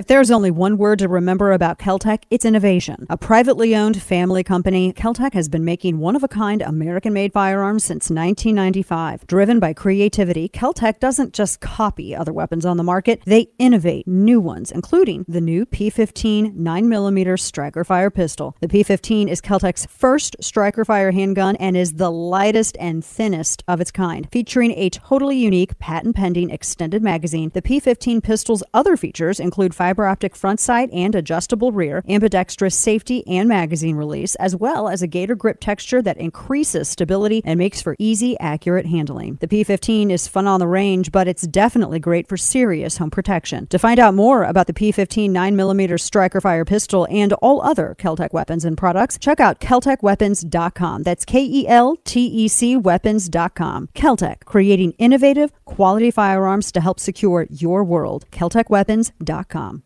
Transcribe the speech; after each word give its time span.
If 0.00 0.06
there's 0.06 0.30
only 0.30 0.50
one 0.50 0.78
word 0.78 1.00
to 1.00 1.08
remember 1.08 1.52
about 1.52 1.78
Keltec, 1.78 2.22
it's 2.30 2.46
innovation. 2.46 3.06
A 3.10 3.18
privately 3.18 3.76
owned 3.76 4.00
family 4.00 4.42
company, 4.42 4.94
Keltec 4.94 5.34
has 5.34 5.50
been 5.50 5.62
making 5.62 5.98
one 5.98 6.16
of 6.16 6.24
a 6.24 6.28
kind 6.28 6.62
American 6.62 7.12
made 7.12 7.34
firearms 7.34 7.84
since 7.84 8.08
1995. 8.08 9.26
Driven 9.26 9.60
by 9.60 9.74
creativity, 9.74 10.48
Keltec 10.48 11.00
doesn't 11.00 11.34
just 11.34 11.60
copy 11.60 12.16
other 12.16 12.32
weapons 12.32 12.64
on 12.64 12.78
the 12.78 12.82
market, 12.82 13.20
they 13.26 13.48
innovate 13.58 14.08
new 14.08 14.40
ones, 14.40 14.72
including 14.72 15.26
the 15.28 15.38
new 15.38 15.66
P15 15.66 16.56
9mm 16.56 17.38
striker 17.38 17.84
fire 17.84 18.08
pistol. 18.08 18.56
The 18.60 18.68
P15 18.68 19.28
is 19.28 19.42
Keltec's 19.42 19.84
first 19.84 20.34
striker 20.40 20.86
fire 20.86 21.10
handgun 21.10 21.56
and 21.56 21.76
is 21.76 21.92
the 21.92 22.10
lightest 22.10 22.74
and 22.80 23.04
thinnest 23.04 23.62
of 23.68 23.82
its 23.82 23.90
kind. 23.90 24.26
Featuring 24.32 24.72
a 24.78 24.88
totally 24.88 25.36
unique 25.36 25.78
patent 25.78 26.16
pending 26.16 26.48
extended 26.48 27.02
magazine, 27.02 27.50
the 27.52 27.60
P15 27.60 28.22
pistol's 28.22 28.62
other 28.72 28.96
features 28.96 29.38
include 29.38 29.74
fire 29.74 29.89
fiber 29.90 30.06
optic 30.06 30.36
front 30.36 30.60
sight 30.60 30.88
and 30.92 31.16
adjustable 31.16 31.72
rear, 31.72 32.04
ambidextrous 32.08 32.76
safety 32.76 33.26
and 33.26 33.48
magazine 33.48 33.96
release, 33.96 34.36
as 34.36 34.54
well 34.54 34.88
as 34.88 35.02
a 35.02 35.06
gator 35.08 35.34
grip 35.34 35.58
texture 35.58 36.00
that 36.00 36.16
increases 36.16 36.88
stability 36.88 37.42
and 37.44 37.58
makes 37.58 37.82
for 37.82 37.96
easy, 37.98 38.38
accurate 38.38 38.86
handling. 38.86 39.36
The 39.40 39.48
P15 39.48 40.12
is 40.12 40.28
fun 40.28 40.46
on 40.46 40.60
the 40.60 40.68
range, 40.68 41.10
but 41.10 41.26
it's 41.26 41.44
definitely 41.44 41.98
great 41.98 42.28
for 42.28 42.36
serious 42.36 42.98
home 42.98 43.10
protection. 43.10 43.66
To 43.66 43.80
find 43.80 43.98
out 43.98 44.14
more 44.14 44.44
about 44.44 44.68
the 44.68 44.72
P15 44.72 45.30
9mm 45.30 45.98
striker 45.98 46.40
fire 46.40 46.64
pistol 46.64 47.08
and 47.10 47.32
all 47.42 47.60
other 47.60 47.96
Keltec 47.98 48.32
weapons 48.32 48.64
and 48.64 48.78
products, 48.78 49.18
check 49.18 49.40
out 49.40 49.58
KeltecWeapons.com. 49.58 51.02
That's 51.02 51.24
K 51.24 51.42
E 51.42 51.66
L 51.66 51.96
T 52.04 52.26
E 52.26 52.46
C 52.46 52.76
weapons.com. 52.76 53.88
Keltec, 53.88 54.44
creating 54.44 54.92
innovative, 54.98 55.52
quality 55.64 56.12
firearms 56.12 56.70
to 56.70 56.80
help 56.80 57.00
secure 57.00 57.48
your 57.50 57.82
world. 57.82 58.26
KeltecWeapons.com. 58.30 59.79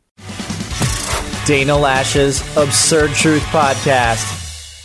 Dana 1.46 1.76
Loesch's 1.76 2.40
Absurd 2.56 3.10
Truth 3.10 3.42
Podcast. 3.44 4.24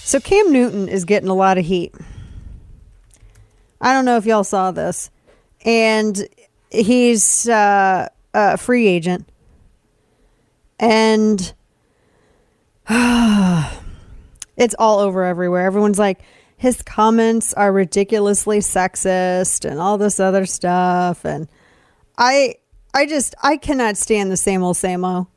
So 0.05 0.19
Cam 0.19 0.51
Newton 0.51 0.89
is 0.89 1.05
getting 1.05 1.29
a 1.29 1.33
lot 1.33 1.57
of 1.57 1.65
heat. 1.65 1.95
I 3.79 3.93
don't 3.93 4.03
know 4.03 4.17
if 4.17 4.25
y'all 4.25 4.43
saw 4.43 4.71
this. 4.71 5.09
And 5.63 6.27
he's 6.69 7.47
uh, 7.47 8.09
a 8.33 8.57
free 8.57 8.87
agent. 8.87 9.29
And 10.79 11.39
it's 12.89 14.75
all 14.77 14.99
over 14.99 15.23
everywhere. 15.23 15.65
Everyone's 15.65 15.99
like, 15.99 16.19
his 16.57 16.81
comments 16.81 17.53
are 17.53 17.71
ridiculously 17.71 18.59
sexist 18.59 19.63
and 19.63 19.79
all 19.79 19.97
this 19.97 20.19
other 20.19 20.45
stuff. 20.45 21.23
And 21.23 21.47
I 22.17 22.55
I 22.93 23.05
just 23.05 23.33
I 23.41 23.55
cannot 23.55 23.95
stand 23.95 24.29
the 24.29 24.37
same 24.37 24.61
old 24.61 24.75
same 24.75 25.05
old. 25.05 25.27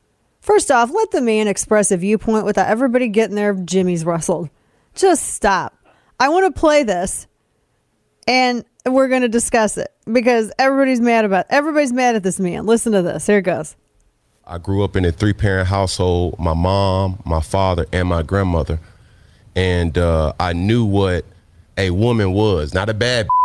First 0.42 0.72
off, 0.72 0.90
let 0.92 1.12
the 1.12 1.20
man 1.20 1.46
express 1.46 1.92
a 1.92 1.96
viewpoint 1.96 2.44
without 2.44 2.66
everybody 2.66 3.06
getting 3.06 3.36
their 3.36 3.54
jimmies 3.54 4.04
rustled. 4.04 4.50
Just 4.92 5.34
stop. 5.34 5.72
I 6.18 6.30
want 6.30 6.52
to 6.52 6.60
play 6.60 6.82
this 6.82 7.28
and 8.26 8.64
we're 8.84 9.06
going 9.06 9.22
to 9.22 9.28
discuss 9.28 9.78
it 9.78 9.92
because 10.12 10.50
everybody's 10.58 11.00
mad 11.00 11.24
about 11.24 11.46
everybody's 11.48 11.92
mad 11.92 12.16
at 12.16 12.24
this 12.24 12.40
man. 12.40 12.66
Listen 12.66 12.90
to 12.92 13.02
this. 13.02 13.24
Here 13.24 13.38
it 13.38 13.42
goes. 13.42 13.76
I 14.44 14.58
grew 14.58 14.82
up 14.82 14.96
in 14.96 15.04
a 15.04 15.12
three 15.12 15.32
parent 15.32 15.68
household 15.68 16.36
my 16.40 16.54
mom, 16.54 17.22
my 17.24 17.40
father, 17.40 17.86
and 17.92 18.08
my 18.08 18.22
grandmother. 18.22 18.80
And 19.54 19.96
uh, 19.96 20.32
I 20.40 20.54
knew 20.54 20.84
what 20.84 21.24
a 21.78 21.90
woman 21.90 22.32
was, 22.32 22.74
not 22.74 22.88
a 22.88 22.94
bad. 22.94 23.28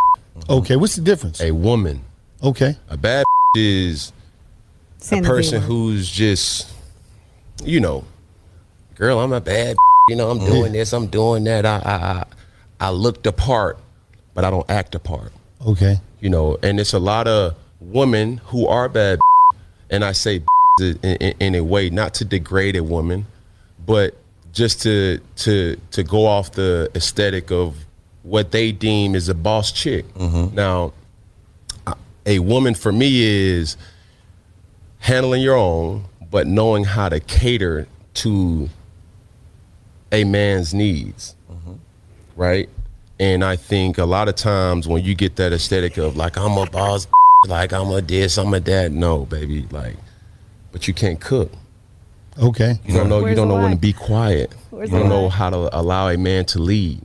Okay, 0.47 0.75
what's 0.75 0.95
the 0.95 1.01
difference? 1.01 1.41
A 1.41 1.49
woman. 1.49 2.03
Okay. 2.43 2.77
A 2.89 2.95
bad 2.95 3.25
is 3.55 4.13
Saying 4.99 5.25
a 5.25 5.27
person 5.27 5.63
who's 5.63 6.07
just, 6.09 6.71
you 7.63 7.79
know, 7.79 8.05
girl, 8.95 9.19
I'm 9.19 9.33
a 9.33 9.41
bad. 9.41 9.75
You 10.09 10.15
know, 10.15 10.29
I'm 10.29 10.39
doing 10.39 10.71
this, 10.71 10.93
I'm 10.93 11.07
doing 11.07 11.43
that. 11.43 11.65
I, 11.65 11.81
I, 11.83 11.91
I, 11.91 12.25
I 12.79 12.89
look 12.91 13.23
the 13.23 13.33
part, 13.33 13.77
but 14.33 14.45
I 14.45 14.49
don't 14.49 14.71
act 14.71 14.93
the 14.93 14.99
part. 14.99 15.33
Okay. 15.65 15.99
You 16.21 16.29
know, 16.29 16.57
and 16.63 16.79
it's 16.79 16.93
a 16.93 16.99
lot 16.99 17.27
of 17.27 17.55
women 17.81 18.37
who 18.45 18.67
are 18.67 18.87
bad, 18.87 19.19
and 19.89 20.05
I 20.05 20.13
say 20.13 20.43
in, 20.79 20.97
in, 21.03 21.33
in 21.41 21.55
a 21.55 21.61
way 21.61 21.89
not 21.89 22.13
to 22.13 22.23
degrade 22.23 22.77
a 22.77 22.85
woman, 22.85 23.25
but 23.85 24.15
just 24.53 24.81
to 24.83 25.19
to 25.35 25.77
to 25.91 26.03
go 26.03 26.25
off 26.25 26.53
the 26.53 26.89
aesthetic 26.95 27.51
of 27.51 27.75
what 28.23 28.51
they 28.51 28.71
deem 28.71 29.13
is 29.13 29.27
a 29.27 29.35
boss 29.35 29.73
chick. 29.73 30.05
Mm-hmm. 30.13 30.55
Now, 30.55 30.93
a 32.25 32.39
woman 32.39 32.75
for 32.75 32.91
me 32.91 33.23
is 33.23 33.77
handling 34.99 35.41
your 35.41 35.55
own, 35.55 36.05
but 36.29 36.47
knowing 36.47 36.83
how 36.83 37.09
to 37.09 37.19
cater 37.19 37.87
to 38.15 38.69
a 40.11 40.23
man's 40.23 40.73
needs, 40.73 41.35
right? 42.35 42.69
And 43.19 43.43
I 43.43 43.55
think 43.55 43.97
a 43.97 44.05
lot 44.05 44.27
of 44.29 44.35
times 44.35 44.87
when 44.87 45.03
you 45.03 45.15
get 45.15 45.37
that 45.37 45.51
aesthetic 45.53 45.97
of 45.97 46.15
like 46.15 46.37
I'm 46.37 46.57
a 46.57 46.65
boss, 46.69 47.07
like 47.47 47.73
I'm 47.73 47.89
a 47.91 48.01
this, 48.01 48.37
I'm 48.37 48.53
a 48.53 48.59
that, 48.61 48.91
no, 48.91 49.25
baby, 49.25 49.67
like, 49.71 49.95
but 50.71 50.87
you 50.87 50.93
can't 50.93 51.19
cook. 51.19 51.51
Okay. 52.39 52.79
You 52.85 52.93
don't 52.93 53.09
know. 53.09 53.21
Where's 53.21 53.31
you 53.31 53.35
don't 53.35 53.47
the 53.47 53.55
know 53.55 53.63
when 53.63 53.71
to 53.71 53.77
be 53.77 53.93
quiet. 53.93 54.53
Where's 54.69 54.91
you 54.91 54.99
don't 54.99 55.09
know 55.09 55.23
lie? 55.23 55.29
how 55.29 55.49
to 55.49 55.75
allow 55.75 56.09
a 56.09 56.17
man 56.17 56.45
to 56.45 56.59
lead. 56.59 57.01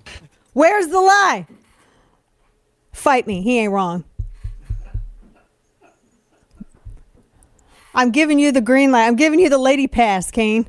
Where's 0.53 0.89
the 0.89 1.01
lie? 1.01 1.47
Fight 2.93 3.27
me. 3.27 3.41
He 3.41 3.59
ain't 3.59 3.73
wrong. 3.73 4.05
I'm 7.95 8.11
giving 8.11 8.39
you 8.39 8.53
the 8.53 8.61
green 8.61 8.91
light. 8.91 9.07
I'm 9.07 9.17
giving 9.17 9.39
you 9.41 9.49
the 9.49 9.59
lady 9.59 9.87
pass, 9.87 10.31
Kane. 10.31 10.67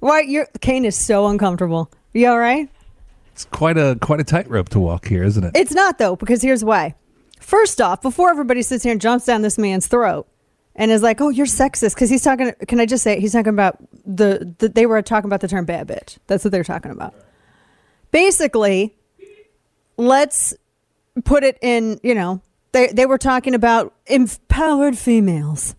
Why 0.00 0.20
you're 0.20 0.46
Kane 0.60 0.84
is 0.84 0.96
so 0.96 1.26
uncomfortable. 1.26 1.90
You 2.12 2.28
all 2.28 2.38
right? 2.38 2.68
It's 3.32 3.44
quite 3.44 3.78
a 3.78 3.96
quite 4.00 4.20
a 4.20 4.24
tightrope 4.24 4.68
to 4.70 4.80
walk 4.80 5.06
here, 5.06 5.22
isn't 5.22 5.44
it? 5.44 5.52
It's 5.54 5.72
not 5.72 5.98
though, 5.98 6.16
because 6.16 6.42
here's 6.42 6.64
why. 6.64 6.94
First 7.40 7.80
off, 7.80 8.02
before 8.02 8.30
everybody 8.30 8.62
sits 8.62 8.82
here 8.82 8.92
and 8.92 9.00
jumps 9.00 9.24
down 9.26 9.42
this 9.42 9.58
man's 9.58 9.86
throat 9.86 10.26
and 10.74 10.90
is 10.90 11.02
like, 11.02 11.20
"Oh, 11.20 11.28
you're 11.28 11.46
sexist," 11.46 11.94
because 11.94 12.10
he's 12.10 12.22
talking. 12.22 12.52
Can 12.66 12.80
I 12.80 12.86
just 12.86 13.02
say 13.02 13.20
he's 13.20 13.32
talking 13.32 13.50
about 13.52 13.78
the, 14.04 14.54
the 14.58 14.68
they 14.68 14.86
were 14.86 15.02
talking 15.02 15.28
about 15.28 15.40
the 15.40 15.48
term 15.48 15.64
"bad 15.64 15.88
bitch." 15.88 16.18
That's 16.26 16.44
what 16.44 16.50
they're 16.52 16.64
talking 16.64 16.90
about. 16.90 17.14
Basically, 18.10 18.96
let's 19.96 20.54
put 21.24 21.44
it 21.44 21.58
in. 21.62 22.00
You 22.02 22.14
know, 22.14 22.42
they 22.72 22.88
they 22.88 23.06
were 23.06 23.18
talking 23.18 23.54
about 23.54 23.94
empowered 24.06 24.96
females 24.96 25.74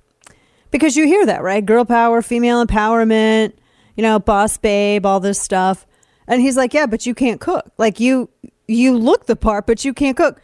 because 0.72 0.96
you 0.96 1.06
hear 1.06 1.26
that 1.26 1.42
right, 1.42 1.66
girl 1.66 1.86
power, 1.86 2.22
female 2.22 2.66
empowerment. 2.66 3.54
You 3.96 4.04
know, 4.04 4.20
boss 4.20 4.58
babe, 4.58 5.06
all 5.06 5.20
this 5.20 5.40
stuff. 5.40 5.86
And 6.28 6.42
he's 6.42 6.56
like, 6.56 6.74
"Yeah, 6.74 6.86
but 6.86 7.06
you 7.06 7.14
can't 7.14 7.42
cook. 7.42 7.72
Like 7.78 8.00
you 8.00 8.30
you 8.68 8.98
look 8.98 9.26
the 9.26 9.36
part, 9.36 9.68
but 9.68 9.84
you 9.84 9.94
can't 9.94 10.16
cook." 10.16 10.42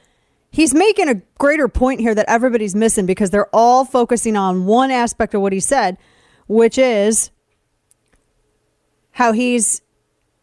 He's 0.51 0.73
making 0.73 1.09
a 1.09 1.21
greater 1.37 1.67
point 1.67 1.99
here 1.99 2.15
that 2.15 2.29
everybody's 2.29 2.75
missing 2.75 3.05
because 3.05 3.29
they're 3.29 3.53
all 3.53 3.83
focusing 3.83 4.37
on 4.37 4.65
one 4.65 4.89
aspect 4.89 5.33
of 5.33 5.41
what 5.41 5.51
he 5.51 5.59
said, 5.59 5.97
which 6.47 6.77
is 6.77 7.29
how 9.11 9.33
he's 9.33 9.81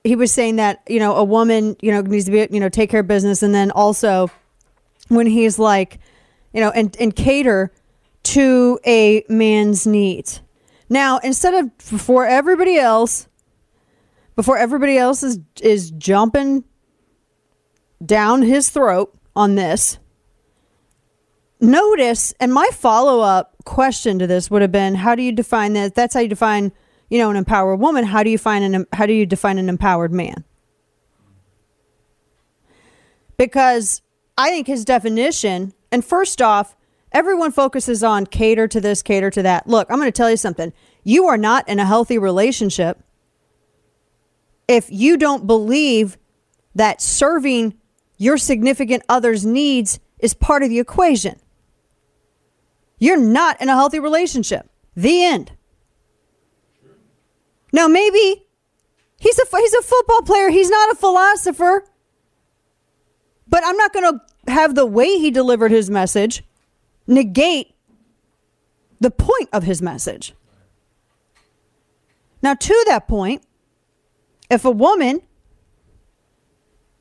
he 0.04 0.16
was 0.16 0.32
saying 0.32 0.56
that, 0.56 0.82
you 0.88 0.98
know, 0.98 1.14
a 1.14 1.24
woman, 1.24 1.76
you 1.80 1.92
know, 1.92 2.00
needs 2.00 2.24
to 2.24 2.30
be, 2.30 2.46
you 2.50 2.60
know, 2.60 2.69
take 2.69 2.90
care 2.90 3.00
of 3.00 3.06
business 3.06 3.42
and 3.42 3.54
then 3.54 3.70
also 3.70 4.30
when 5.08 5.26
he's 5.26 5.58
like, 5.58 5.98
you 6.52 6.60
know, 6.60 6.70
and 6.70 6.96
and 6.98 7.14
cater 7.14 7.72
to 8.24 8.78
a 8.86 9.24
man's 9.28 9.86
needs. 9.86 10.40
Now, 10.88 11.18
instead 11.18 11.54
of 11.54 11.76
before 11.90 12.26
everybody 12.26 12.76
else 12.76 13.28
before 14.36 14.56
everybody 14.58 14.96
else 14.96 15.22
is 15.22 15.38
is 15.60 15.90
jumping 15.92 16.64
down 18.04 18.42
his 18.42 18.68
throat 18.68 19.14
on 19.36 19.54
this 19.54 19.98
notice 21.60 22.34
and 22.40 22.52
my 22.52 22.69
follow-up 22.72 23.54
question 23.64 24.19
to 24.19 24.26
this 24.26 24.50
would 24.50 24.62
have 24.62 24.72
been 24.72 24.96
how 24.96 25.14
do 25.14 25.22
you 25.22 25.32
define 25.32 25.74
that? 25.74 25.94
That's 25.94 26.14
how 26.14 26.20
you 26.20 26.28
define 26.28 26.72
you 27.08 27.19
know 27.19 27.31
an 27.31 27.37
empowered 27.37 27.81
woman. 27.81 28.04
How 28.04 28.22
do 28.22 28.31
you 28.31 28.38
find 28.38 28.64
an 28.64 28.87
how 28.93 29.06
do 29.06 29.12
you 29.12 29.26
define 29.26 29.58
an 29.58 29.69
empowered 29.69 30.12
man? 30.12 30.44
Because 33.37 34.02
i 34.37 34.50
think 34.50 34.67
his 34.67 34.84
definition 34.84 35.73
and 35.90 36.05
first 36.05 36.40
off 36.40 36.76
everyone 37.12 37.52
focuses 37.52 38.02
on 38.02 38.26
cater 38.26 38.67
to 38.69 38.81
this 38.81 39.02
cater 39.02 39.31
to 39.31 39.43
that 39.43 39.67
look 39.67 39.90
i'm 39.90 39.99
going 39.99 40.08
to 40.08 40.12
tell 40.12 40.31
you 40.31 40.37
something 40.37 40.73
you 41.05 41.26
are 41.26 41.38
not 41.38 41.69
in 41.69 41.79
a 41.79 41.87
healthy 41.87 42.19
relationship 42.19 43.02
if 44.69 44.88
you 44.90 45.17
don't 45.17 45.46
believe 45.46 46.17
that 46.75 47.02
serving 47.02 47.75
your 48.17 48.38
significant 48.38 49.02
other's 49.08 49.44
needs 49.44 50.00
is 50.19 50.32
part 50.32 50.62
of 50.62 50.70
the 50.70 50.78
equation. 50.78 51.38
You're 52.99 53.19
not 53.19 53.61
in 53.61 53.69
a 53.69 53.75
healthy 53.75 53.99
relationship. 53.99 54.70
The 54.94 55.25
end. 55.25 55.52
Now 57.73 57.88
maybe 57.88 58.46
he's 59.19 59.38
a 59.38 59.56
he's 59.56 59.75
a 59.75 59.82
football 59.82 60.23
player, 60.23 60.50
he's 60.50 60.70
not 60.70 60.90
a 60.90 60.94
philosopher. 60.94 61.85
But 63.52 63.62
I'm 63.66 63.76
not 63.76 63.93
going 63.93 64.19
to 64.19 64.50
have 64.50 64.75
the 64.75 64.87
way 64.87 65.19
he 65.19 65.31
delivered 65.31 65.70
his 65.70 65.90
message 65.90 66.43
negate 67.06 67.75
the 68.99 69.10
point 69.10 69.50
of 69.52 69.64
his 69.64 69.82
message. 69.82 70.32
Now, 72.43 72.54
to 72.54 72.84
that 72.88 73.06
point, 73.06 73.43
if 74.49 74.64
a 74.64 74.70
woman, 74.70 75.20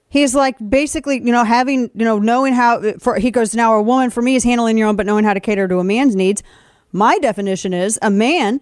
he's 0.09 0.35
like 0.35 0.57
basically, 0.69 1.19
you 1.19 1.31
know, 1.31 1.45
having, 1.45 1.89
you 1.95 2.03
know, 2.03 2.19
knowing 2.19 2.53
how, 2.53 2.81
for, 2.99 3.17
he 3.17 3.31
goes, 3.31 3.55
now 3.55 3.75
a 3.75 3.81
woman 3.81 4.09
for 4.09 4.21
me 4.21 4.35
is 4.35 4.43
handling 4.43 4.77
your 4.77 4.89
own, 4.89 4.97
but 4.97 5.05
knowing 5.05 5.23
how 5.23 5.33
to 5.33 5.39
cater 5.39 5.69
to 5.69 5.79
a 5.79 5.85
man's 5.85 6.17
needs. 6.17 6.43
My 6.91 7.17
definition 7.19 7.73
is 7.73 7.97
a 8.01 8.11
man, 8.11 8.59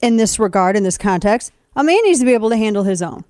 in 0.00 0.16
this 0.16 0.38
regard, 0.38 0.78
in 0.78 0.82
this 0.82 0.96
context, 0.96 1.52
a 1.76 1.84
man 1.84 2.02
needs 2.04 2.20
to 2.20 2.24
be 2.24 2.32
able 2.32 2.48
to 2.48 2.56
handle 2.56 2.84
his 2.84 3.02
own 3.02 3.24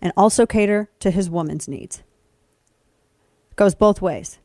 and 0.00 0.12
also 0.16 0.46
cater 0.46 0.90
to 1.00 1.10
his 1.10 1.28
woman's 1.28 1.68
needs. 1.68 2.02
It 3.50 3.56
Goes 3.56 3.74
both 3.74 4.00
ways. 4.00 4.38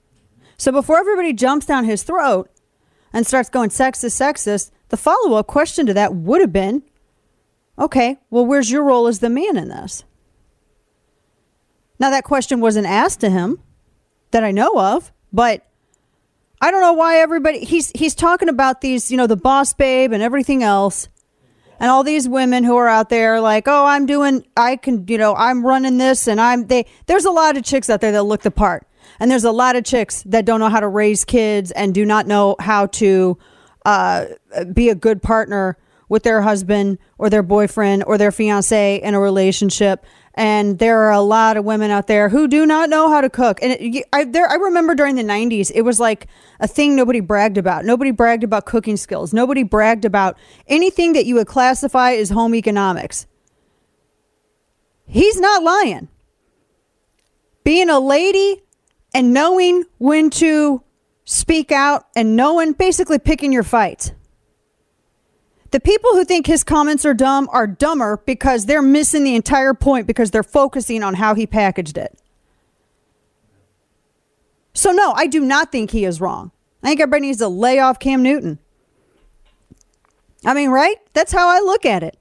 So 0.58 0.72
before 0.72 0.98
everybody 0.98 1.34
jumps 1.34 1.66
down 1.66 1.86
his 1.86 2.04
throat 2.04 2.50
and 3.12 3.28
starts 3.28 3.50
going 3.50 3.70
sexist, 3.70 4.20
sexist, 4.20 4.72
the 4.90 4.98
follow 4.98 5.38
up 5.38 5.48
question 5.48 5.86
to 5.86 5.94
that 5.94 6.16
would 6.16 6.42
have 6.42 6.54
been 6.54 6.84
okay, 7.78 8.20
well, 8.30 8.46
where's 8.46 8.70
your 8.70 8.84
role 8.84 9.08
as 9.08 9.20
the 9.20 9.30
man 9.30 9.58
in 9.58 9.70
this? 9.70 10.04
Now, 12.00 12.10
that 12.12 12.24
question 12.24 12.60
wasn't 12.60 12.88
asked 12.88 13.20
to 13.22 13.30
him 13.30 13.60
that 14.32 14.44
I 14.44 14.52
know 14.52 14.80
of, 14.80 15.12
but 15.32 15.66
I 16.62 16.72
don't 16.72 16.82
know 16.82 16.94
why 16.94 17.20
everybody 17.20 17.64
he's 17.64 17.92
he's 17.92 18.16
talking 18.16 18.50
about 18.50 18.82
these, 18.82 19.12
you 19.12 19.18
know, 19.18 19.28
the 19.28 19.36
boss 19.36 19.74
babe 19.74 20.12
and 20.12 20.24
everything 20.24 20.64
else. 20.64 21.08
And 21.83 21.91
all 21.91 22.06
these 22.06 22.30
women 22.30 22.63
who 22.63 22.77
are 22.77 22.88
out 22.88 23.09
there 23.09 23.41
like, 23.41 23.68
"Oh, 23.68 23.85
I'm 23.85 24.06
doing 24.06 24.45
I 24.56 24.77
can, 24.77 25.03
you 25.09 25.18
know, 25.18 25.35
I'm 25.35 25.65
running 25.65 25.97
this 25.97 26.30
and 26.30 26.39
I'm 26.39 26.68
they 26.68 26.85
there's 27.07 27.25
a 27.25 27.30
lot 27.30 27.57
of 27.57 27.65
chicks 27.65 27.89
out 27.89 28.00
there 28.00 28.13
that 28.13 28.24
look 28.24 28.41
the 28.41 28.51
part. 28.51 28.88
And 29.19 29.30
there's 29.30 29.44
a 29.44 29.51
lot 29.51 29.75
of 29.75 29.83
chicks 29.83 30.24
that 30.27 30.45
don't 30.45 30.62
know 30.62 30.69
how 30.69 30.80
to 30.80 30.88
raise 30.88 31.25
kids 31.25 31.71
and 31.71 31.94
do 31.94 32.06
not 32.06 32.25
know 32.25 32.56
how 32.57 32.85
to 32.85 33.38
uh, 33.85 34.27
be 34.71 34.88
a 34.88 34.95
good 34.95 35.21
partner 35.21 35.77
with 36.07 36.24
their 36.24 36.41
husband 36.41 37.00
or 37.18 37.30
their 37.30 37.44
boyfriend 37.44 38.06
or 38.07 38.18
their 38.18 38.31
fiance 38.31 39.01
in 39.01 39.13
a 39.13 39.19
relationship. 39.19 40.06
And 40.35 40.80
there 40.80 41.00
are 41.01 41.12
a 41.12 41.21
lot 41.21 41.57
of 41.57 41.65
women 41.65 41.91
out 41.91 42.07
there 42.07 42.30
who 42.30 42.47
do 42.47 42.65
not 42.65 42.89
know 42.89 43.09
how 43.09 43.21
to 43.21 43.30
cook. 43.30 43.59
And 43.62 43.74
it, 43.74 44.06
I, 44.12 44.24
there, 44.24 44.50
I 44.50 44.56
remember 44.56 44.95
during 44.95 45.15
the 45.15 45.24
90s, 45.24 45.71
it 45.74 45.83
was 45.83 46.00
like 46.00 46.27
a 46.59 46.68
thing 46.68 46.95
nobody 46.95 47.19
bragged 47.19 47.57
about. 47.57 47.85
Nobody 47.85 48.09
bragged 48.09 48.44
about 48.44 48.65
cooking 48.65 48.97
skills. 48.97 49.31
Nobody 49.31 49.62
bragged 49.62 50.06
about 50.06 50.38
anything 50.68 51.13
that 51.13 51.25
you 51.25 51.35
would 51.35 51.47
classify 51.47 52.13
as 52.13 52.31
home 52.31 52.56
economics. 52.56 53.27
He's 55.06 55.39
not 55.39 55.62
lying. 55.62 56.07
Being 57.63 57.89
a 57.89 58.00
lady 58.00 58.63
and 59.13 59.33
knowing 59.33 59.83
when 60.00 60.31
to 60.31 60.81
speak 61.25 61.71
out 61.71 62.07
and 62.15 62.35
knowing 62.35 62.74
basically 62.74 63.19
picking 63.19 63.53
your 63.53 63.63
fights. 63.63 64.12
The 65.74 65.80
people 65.80 66.12
who 66.12 66.24
think 66.24 66.46
his 66.46 66.64
comments 66.64 67.04
are 67.04 67.16
dumb 67.16 67.50
are 67.52 67.66
dumber 67.66 68.22
because 68.28 68.68
they're 68.68 68.84
missing 68.84 69.24
the 69.24 69.36
entire 69.36 69.74
point 69.74 70.06
because 70.06 70.30
they're 70.30 70.44
focusing 70.44 71.02
on 71.02 71.16
how 71.16 71.34
he 71.34 71.48
packaged 71.48 71.98
it. 71.98 72.16
So, 74.75 74.92
no, 74.92 75.14
I 75.14 75.25
do 75.25 75.40
not 75.40 75.72
think 75.72 75.90
he 75.90 76.06
is 76.06 76.22
wrong. 76.22 76.52
I 76.84 76.90
think 76.90 77.00
everybody 77.00 77.22
needs 77.22 77.40
to 77.40 77.48
lay 77.48 77.80
off 77.80 77.98
Cam 77.98 78.22
Newton. 78.22 78.60
I 80.46 80.54
mean, 80.54 80.70
right? 80.70 80.98
That's 81.14 81.31
how 81.31 81.50
I 81.50 81.60
look 81.62 81.88
at 81.88 82.04
it. 82.04 82.19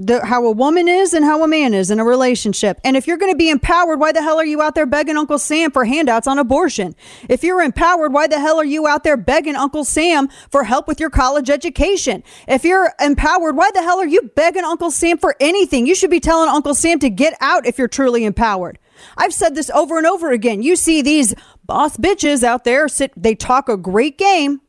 The, 0.00 0.24
how 0.24 0.44
a 0.44 0.52
woman 0.52 0.86
is 0.86 1.12
and 1.12 1.24
how 1.24 1.42
a 1.42 1.48
man 1.48 1.74
is 1.74 1.90
in 1.90 1.98
a 1.98 2.04
relationship. 2.04 2.80
And 2.84 2.96
if 2.96 3.08
you're 3.08 3.16
going 3.16 3.32
to 3.32 3.36
be 3.36 3.50
empowered, 3.50 3.98
why 3.98 4.12
the 4.12 4.22
hell 4.22 4.38
are 4.38 4.44
you 4.44 4.62
out 4.62 4.76
there 4.76 4.86
begging 4.86 5.16
Uncle 5.16 5.40
Sam 5.40 5.72
for 5.72 5.84
handouts 5.84 6.28
on 6.28 6.38
abortion? 6.38 6.94
If 7.28 7.42
you're 7.42 7.60
empowered, 7.60 8.12
why 8.12 8.28
the 8.28 8.38
hell 8.38 8.60
are 8.60 8.64
you 8.64 8.86
out 8.86 9.02
there 9.02 9.16
begging 9.16 9.56
Uncle 9.56 9.84
Sam 9.84 10.28
for 10.52 10.62
help 10.62 10.86
with 10.86 11.00
your 11.00 11.10
college 11.10 11.50
education? 11.50 12.22
If 12.46 12.64
you're 12.64 12.92
empowered, 13.00 13.56
why 13.56 13.72
the 13.72 13.82
hell 13.82 13.98
are 13.98 14.06
you 14.06 14.30
begging 14.36 14.62
Uncle 14.62 14.92
Sam 14.92 15.18
for 15.18 15.34
anything? 15.40 15.88
You 15.88 15.96
should 15.96 16.10
be 16.10 16.20
telling 16.20 16.48
Uncle 16.48 16.76
Sam 16.76 17.00
to 17.00 17.10
get 17.10 17.34
out 17.40 17.66
if 17.66 17.76
you're 17.76 17.88
truly 17.88 18.24
empowered. 18.24 18.78
I've 19.16 19.34
said 19.34 19.56
this 19.56 19.68
over 19.70 19.98
and 19.98 20.06
over 20.06 20.30
again. 20.30 20.62
You 20.62 20.76
see 20.76 21.02
these 21.02 21.34
boss 21.66 21.96
bitches 21.96 22.44
out 22.44 22.62
there 22.62 22.86
sit, 22.86 23.12
they 23.16 23.34
talk 23.34 23.68
a 23.68 23.76
great 23.76 24.16
game. 24.16 24.60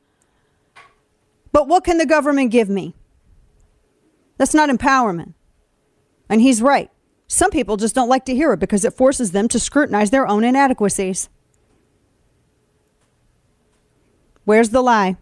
But 1.52 1.68
what 1.68 1.84
can 1.84 2.00
the 2.00 2.06
government 2.08 2.52
give 2.52 2.70
me? 2.70 2.96
That's 4.40 4.54
not 4.54 4.70
empowerment. 4.70 5.34
And 6.30 6.42
he's 6.42 6.62
right. 6.62 6.90
Some 7.28 7.52
people 7.52 7.76
just 7.78 7.94
don't 7.94 8.08
like 8.08 8.26
to 8.26 8.34
hear 8.34 8.54
it 8.54 8.60
because 8.60 8.86
it 8.86 8.94
forces 8.94 9.34
them 9.34 9.50
to 9.50 9.60
scrutinize 9.60 10.10
their 10.10 10.28
own 10.28 10.44
inadequacies. 10.44 11.30
Where's 14.46 14.70
the 14.70 14.82
lie? 14.82 15.18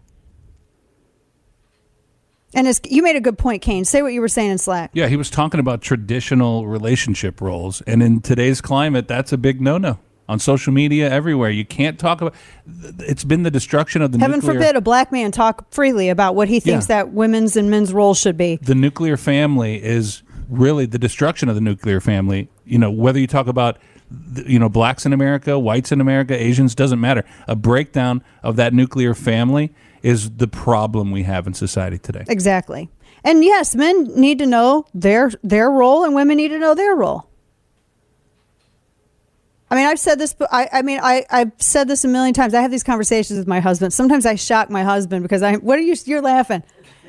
And 2.53 2.79
you 2.85 3.01
made 3.01 3.15
a 3.15 3.19
good 3.19 3.37
point, 3.37 3.61
Kane. 3.61 3.85
Say 3.85 4.01
what 4.01 4.13
you 4.13 4.21
were 4.21 4.29
saying 4.29 4.51
in 4.51 4.57
Slack. 4.57 4.91
Yeah, 4.93 5.07
he 5.07 5.17
was 5.17 5.29
talking 5.29 5.59
about 5.59 5.81
traditional 5.81 6.67
relationship 6.67 7.41
roles, 7.41 7.81
and 7.81 8.01
in 8.01 8.21
today's 8.21 8.61
climate, 8.61 9.07
that's 9.07 9.33
a 9.33 9.37
big 9.37 9.59
no-no 9.59 9.99
on 10.29 10.39
social 10.39 10.73
media 10.73 11.09
everywhere. 11.09 11.49
You 11.49 11.65
can't 11.65 11.97
talk 11.97 12.21
about. 12.21 12.35
It's 12.99 13.23
been 13.23 13.43
the 13.43 13.51
destruction 13.51 14.01
of 14.01 14.11
the. 14.11 14.19
Heaven 14.19 14.39
nuclear, 14.39 14.53
forbid 14.53 14.75
a 14.75 14.81
black 14.81 15.11
man 15.11 15.31
talk 15.31 15.71
freely 15.73 16.09
about 16.09 16.35
what 16.35 16.47
he 16.47 16.59
thinks 16.59 16.89
Yeah. 16.89 16.97
that 17.03 17.11
women's 17.13 17.55
and 17.55 17.69
men's 17.69 17.93
roles 17.93 18.19
should 18.19 18.37
be. 18.37 18.57
the 18.61 18.75
nuclear 18.75 19.17
family 19.17 19.81
is 19.83 20.23
really 20.49 20.85
the 20.85 20.99
destruction 20.99 21.49
of 21.49 21.55
the 21.55 21.61
nuclear 21.61 21.99
family. 21.99 22.49
You 22.65 22.77
know, 22.79 22.91
whether 22.91 23.19
you 23.19 23.27
talk 23.27 23.47
about 23.47 23.77
you 24.45 24.57
know 24.59 24.69
blacks 24.69 25.05
in 25.05 25.13
America, 25.13 25.57
whites 25.59 25.91
in 25.91 25.99
America, 26.01 26.33
Asians 26.41 26.75
doesn't 26.75 26.99
matter. 26.99 27.23
A 27.47 27.55
breakdown 27.55 28.23
of 28.43 28.55
that 28.57 28.73
nuclear 28.73 29.13
family 29.13 29.73
is 30.03 30.29
the 30.37 30.47
problem 30.47 31.11
we 31.11 31.23
have 31.23 31.47
in 31.47 31.53
society 31.53 31.97
today. 31.97 32.23
Exactly. 32.27 32.89
And 33.23 33.43
yes, 33.43 33.75
men 33.75 34.05
need 34.15 34.39
to 34.39 34.45
know 34.45 34.85
their 34.93 35.31
their 35.43 35.69
role, 35.71 36.03
and 36.05 36.13
women 36.15 36.37
need 36.37 36.49
to 36.49 36.59
know 36.59 36.75
their 36.75 36.95
role. 36.95 37.26
I 39.69 39.75
mean, 39.75 39.85
I've 39.85 39.99
said 39.99 40.17
this, 40.17 40.33
but 40.33 40.47
I, 40.51 40.69
I 40.71 40.81
mean, 40.81 40.99
I, 41.03 41.25
I've 41.29 41.51
said 41.57 41.87
this 41.89 42.05
a 42.05 42.07
million 42.07 42.33
times. 42.33 42.53
I 42.53 42.61
have 42.61 42.71
these 42.71 42.83
conversations 42.83 43.37
with 43.37 43.47
my 43.47 43.59
husband. 43.59 43.93
Sometimes 43.93 44.25
I 44.25 44.35
shock 44.35 44.69
my 44.69 44.83
husband 44.83 45.23
because 45.23 45.41
I, 45.41 45.55
what 45.55 45.77
are 45.77 45.81
you, 45.81 45.95
you're 46.05 46.21
laughing. 46.21 46.63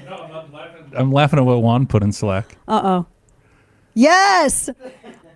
No, 0.05 0.17
I'm 0.17 0.31
not 0.31 0.53
laughing. 0.53 0.93
I'm 0.97 1.13
laughing 1.13 1.39
at 1.39 1.45
what 1.45 1.63
Juan 1.63 1.87
put 1.87 2.03
in 2.03 2.13
Slack. 2.13 2.57
Uh 2.67 2.81
oh. 2.83 3.07
Yes. 3.95 4.71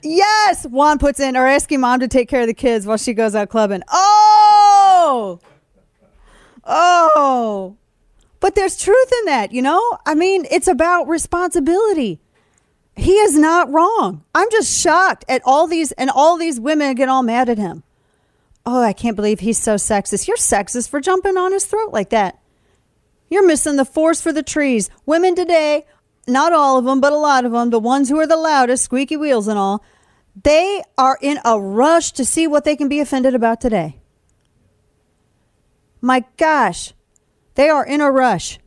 Yes. 0.02 0.66
Juan 0.66 0.98
puts 0.98 1.20
in, 1.20 1.36
or 1.36 1.46
asking 1.46 1.80
mom 1.80 2.00
to 2.00 2.08
take 2.08 2.28
care 2.28 2.40
of 2.40 2.48
the 2.48 2.54
kids 2.54 2.86
while 2.86 2.96
she 2.96 3.12
goes 3.12 3.34
out 3.36 3.50
clubbing. 3.50 3.82
Oh. 3.88 5.38
Oh. 6.64 7.76
But 8.40 8.56
there's 8.56 8.76
truth 8.76 9.12
in 9.20 9.26
that, 9.26 9.52
you 9.52 9.62
know? 9.62 9.98
I 10.06 10.16
mean, 10.16 10.46
it's 10.50 10.66
about 10.66 11.06
responsibility. 11.06 12.20
He 12.96 13.12
is 13.12 13.38
not 13.38 13.70
wrong. 13.72 14.24
I'm 14.34 14.50
just 14.50 14.80
shocked 14.80 15.24
at 15.28 15.42
all 15.44 15.66
these, 15.66 15.92
and 15.92 16.10
all 16.10 16.36
these 16.36 16.60
women 16.60 16.94
get 16.94 17.08
all 17.08 17.22
mad 17.22 17.48
at 17.48 17.58
him. 17.58 17.82
Oh, 18.64 18.82
I 18.82 18.92
can't 18.92 19.16
believe 19.16 19.40
he's 19.40 19.58
so 19.58 19.74
sexist. 19.74 20.28
You're 20.28 20.36
sexist 20.36 20.88
for 20.88 21.00
jumping 21.00 21.36
on 21.36 21.52
his 21.52 21.64
throat 21.64 21.92
like 21.92 22.10
that. 22.10 22.38
You're 23.28 23.46
missing 23.46 23.76
the 23.76 23.84
forest 23.84 24.22
for 24.22 24.32
the 24.32 24.42
trees. 24.42 24.90
Women 25.06 25.34
today, 25.34 25.86
not 26.28 26.52
all 26.52 26.78
of 26.78 26.84
them, 26.84 27.00
but 27.00 27.12
a 27.12 27.16
lot 27.16 27.44
of 27.44 27.52
them, 27.52 27.70
the 27.70 27.80
ones 27.80 28.08
who 28.08 28.18
are 28.18 28.26
the 28.26 28.36
loudest, 28.36 28.84
squeaky 28.84 29.16
wheels 29.16 29.48
and 29.48 29.58
all, 29.58 29.82
they 30.40 30.82
are 30.96 31.18
in 31.20 31.38
a 31.44 31.58
rush 31.60 32.12
to 32.12 32.24
see 32.24 32.46
what 32.46 32.64
they 32.64 32.76
can 32.76 32.88
be 32.88 33.00
offended 33.00 33.34
about 33.34 33.60
today. 33.60 34.00
My 36.00 36.24
gosh, 36.36 36.92
they 37.54 37.68
are 37.68 37.84
in 37.84 38.00
a 38.00 38.10
rush. 38.10 38.58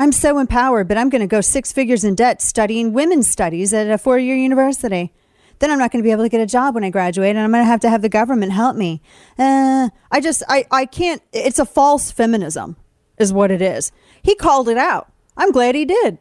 I'm 0.00 0.12
so 0.12 0.38
empowered, 0.38 0.88
but 0.88 0.96
I'm 0.96 1.10
going 1.10 1.20
to 1.20 1.26
go 1.26 1.42
six 1.42 1.72
figures 1.72 2.04
in 2.04 2.14
debt 2.14 2.40
studying 2.40 2.94
women's 2.94 3.28
studies 3.28 3.74
at 3.74 3.86
a 3.90 3.98
four 3.98 4.18
year 4.18 4.34
university. 4.34 5.12
Then 5.58 5.70
I'm 5.70 5.78
not 5.78 5.92
going 5.92 6.02
to 6.02 6.06
be 6.06 6.10
able 6.10 6.24
to 6.24 6.30
get 6.30 6.40
a 6.40 6.46
job 6.46 6.74
when 6.74 6.84
I 6.84 6.88
graduate, 6.88 7.36
and 7.36 7.38
I'm 7.38 7.52
going 7.52 7.62
to 7.62 7.66
have 7.66 7.80
to 7.80 7.90
have 7.90 8.00
the 8.00 8.08
government 8.08 8.52
help 8.52 8.76
me. 8.76 9.02
Uh, 9.38 9.90
I 10.10 10.22
just, 10.22 10.42
I, 10.48 10.64
I 10.70 10.86
can't, 10.86 11.20
it's 11.34 11.58
a 11.58 11.66
false 11.66 12.10
feminism, 12.10 12.76
is 13.18 13.30
what 13.30 13.50
it 13.50 13.60
is. 13.60 13.92
He 14.22 14.34
called 14.34 14.70
it 14.70 14.78
out. 14.78 15.12
I'm 15.36 15.52
glad 15.52 15.74
he 15.74 15.84
did. 15.84 16.16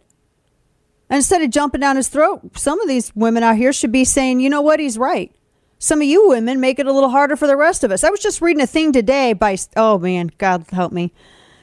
And 1.09 1.15
instead 1.15 1.41
of 1.41 1.49
jumping 1.49 1.79
down 1.79 1.95
his 1.95 2.09
throat, 2.09 2.57
some 2.57 2.81
of 2.81 2.89
these 2.89 3.15
women 3.15 3.43
out 3.43 3.55
here 3.55 3.71
should 3.71 3.93
be 3.93 4.03
saying, 4.03 4.41
you 4.41 4.49
know 4.49 4.61
what, 4.61 4.81
he's 4.81 4.97
right. 4.97 5.33
Some 5.77 6.01
of 6.01 6.07
you 6.07 6.27
women 6.27 6.59
make 6.59 6.79
it 6.79 6.85
a 6.85 6.91
little 6.91 7.11
harder 7.11 7.37
for 7.37 7.47
the 7.47 7.55
rest 7.55 7.85
of 7.85 7.91
us. 7.91 8.03
I 8.03 8.09
was 8.09 8.19
just 8.19 8.41
reading 8.41 8.61
a 8.61 8.67
thing 8.67 8.91
today 8.91 9.31
by, 9.31 9.55
oh 9.77 9.97
man, 9.97 10.31
God 10.37 10.65
help 10.69 10.91
me. 10.91 11.13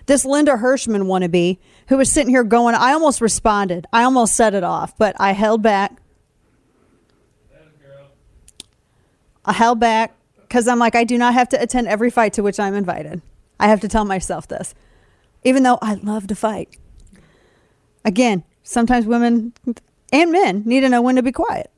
This 0.07 0.25
Linda 0.25 0.53
Hirshman 0.53 1.03
wannabe 1.03 1.59
who 1.89 1.97
was 1.97 2.11
sitting 2.11 2.31
here 2.31 2.45
going, 2.45 2.75
I 2.75 2.93
almost 2.93 3.21
responded. 3.21 3.87
I 3.93 4.03
almost 4.03 4.35
set 4.35 4.55
it 4.55 4.65
off, 4.65 4.97
but 4.99 5.15
I 5.19 5.33
held 5.33 5.63
back. 5.63 5.93
I 9.45 9.53
held 9.53 9.79
back 9.79 10.17
because 10.43 10.67
I'm 10.67 10.79
like, 10.79 10.97
I 10.97 11.05
do 11.05 11.17
not 11.17 11.35
have 11.35 11.49
to 11.51 11.63
attend 11.63 11.87
every 11.87 12.11
fight 12.11 12.33
to 12.35 12.43
which 12.43 12.59
I'm 12.59 12.75
invited. 12.75 13.23
I 13.61 13.69
have 13.69 13.81
to 13.81 13.89
tell 13.89 14.05
myself 14.05 14.49
this, 14.49 14.75
even 15.45 15.63
though 15.63 15.79
I 15.81 15.95
love 15.95 16.27
to 16.27 16.35
fight. 16.35 16.77
Again, 18.05 18.45
sometimes 18.63 19.07
women 19.07 19.53
and 20.13 20.33
men 20.33 20.63
need 20.67 20.81
to 20.81 20.89
know 20.89 21.01
when 21.03 21.17
to 21.17 21.23
be 21.23 21.33
quiet. 21.33 21.71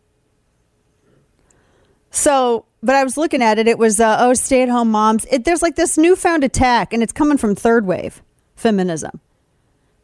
So, 2.11 2.65
but 2.83 2.95
I 2.95 3.05
was 3.05 3.17
looking 3.17 3.43
at 3.43 3.59
it. 3.59 3.69
It 3.69 3.79
was, 3.79 4.01
uh, 4.01 4.17
oh, 4.21 4.35
stay 4.35 4.63
at 4.63 4.69
home 4.69 4.91
moms. 4.91 5.27
It, 5.31 5.45
there's 5.45 5.63
like 5.63 5.77
this 5.77 5.99
newfound 5.99 6.43
attack, 6.43 6.93
and 6.93 7.03
it's 7.03 7.13
coming 7.13 7.39
from 7.39 7.55
third 7.55 7.87
wave 7.87 8.23
feminism, 8.57 9.21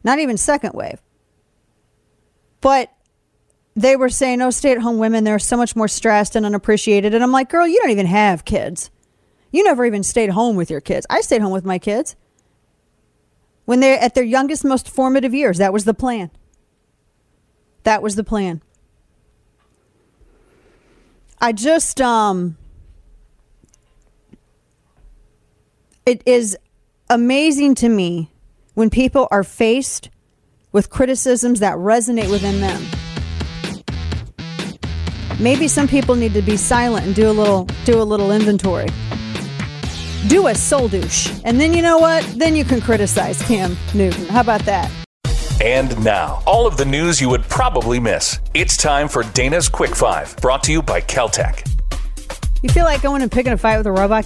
not 0.05 0.19
even 0.19 0.37
second 0.37 0.73
wave. 0.73 1.01
But 2.61 2.93
they 3.75 3.97
were 3.97 4.07
saying, 4.07 4.41
oh, 4.41 4.51
stay 4.51 4.71
at 4.71 4.77
home 4.77 4.99
women, 4.99 5.25
they're 5.25 5.39
so 5.39 5.57
much 5.57 5.75
more 5.75 5.89
stressed 5.89 6.35
and 6.35 6.45
unappreciated. 6.45 7.13
And 7.13 7.23
I'm 7.23 7.31
like, 7.31 7.49
girl, 7.49 7.67
you 7.67 7.79
don't 7.81 7.89
even 7.89 8.05
have 8.05 8.45
kids. 8.45 8.91
You 9.51 9.63
never 9.63 9.83
even 9.83 10.03
stayed 10.03 10.29
home 10.29 10.55
with 10.55 10.69
your 10.69 10.79
kids. 10.79 11.05
I 11.09 11.21
stayed 11.21 11.41
home 11.41 11.51
with 11.51 11.65
my 11.65 11.79
kids. 11.79 12.15
When 13.65 13.79
they're 13.79 13.99
at 13.99 14.13
their 14.13 14.23
youngest, 14.23 14.63
most 14.63 14.87
formative 14.87 15.33
years, 15.33 15.57
that 15.57 15.73
was 15.73 15.85
the 15.85 15.93
plan. 15.93 16.29
That 17.83 18.01
was 18.01 18.15
the 18.15 18.23
plan. 18.23 18.61
I 21.41 21.51
just, 21.51 21.99
um, 21.99 22.57
it 26.05 26.21
is 26.25 26.57
amazing 27.09 27.75
to 27.75 27.89
me 27.89 28.31
when 28.75 28.89
people 28.89 29.27
are 29.31 29.43
faced 29.43 30.09
with 30.71 30.89
criticisms 30.89 31.61
that 31.61 31.75
resonate 31.75 32.29
within 32.29 32.61
them. 32.61 32.81
Maybe 35.39 35.67
some 35.67 35.87
people 35.87 36.15
need 36.15 36.33
to 36.33 36.41
be 36.41 36.55
silent 36.55 37.05
and 37.05 37.15
do 37.15 37.29
a 37.29 37.31
little 37.31 37.67
do 37.83 38.01
a 38.01 38.03
little 38.03 38.31
inventory. 38.31 38.87
Do 40.27 40.47
a 40.47 40.55
soul 40.55 40.87
douche. 40.87 41.39
And 41.43 41.59
then 41.59 41.73
you 41.73 41.81
know 41.81 41.97
what? 41.97 42.23
Then 42.37 42.55
you 42.55 42.63
can 42.63 42.81
criticize 42.81 43.41
Cam 43.41 43.75
Newton. 43.93 44.25
How 44.27 44.41
about 44.41 44.61
that? 44.61 44.91
And 45.61 46.03
now, 46.03 46.43
all 46.45 46.67
of 46.67 46.77
the 46.77 46.85
news 46.85 47.21
you 47.21 47.29
would 47.29 47.43
probably 47.43 47.99
miss. 47.99 48.39
It's 48.53 48.75
time 48.75 49.07
for 49.07 49.23
Dana's 49.23 49.69
Quick 49.69 49.95
Five, 49.95 50.35
brought 50.37 50.63
to 50.63 50.71
you 50.71 50.81
by 50.81 50.99
Keltec. 50.99 51.65
You 52.61 52.69
feel 52.69 52.83
like 52.83 53.01
going 53.01 53.21
and 53.21 53.31
picking 53.31 53.53
a 53.53 53.57
fight 53.57 53.77
with 53.77 53.87
a 53.87 53.91
robot 53.91 54.25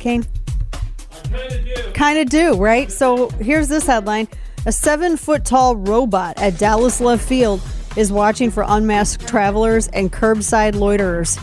Kind 1.93 2.19
of 2.19 2.29
do, 2.29 2.55
right? 2.55 2.91
So 2.91 3.29
here's 3.29 3.67
this 3.67 3.85
headline 3.85 4.27
A 4.65 4.71
seven 4.71 5.17
foot 5.17 5.45
tall 5.45 5.75
robot 5.75 6.39
at 6.39 6.57
Dallas 6.57 7.01
Love 7.01 7.21
Field 7.21 7.61
is 7.95 8.11
watching 8.11 8.51
for 8.51 8.63
unmasked 8.67 9.27
travelers 9.27 9.87
and 9.89 10.11
curbside 10.11 10.75
loiterers. 10.75 11.37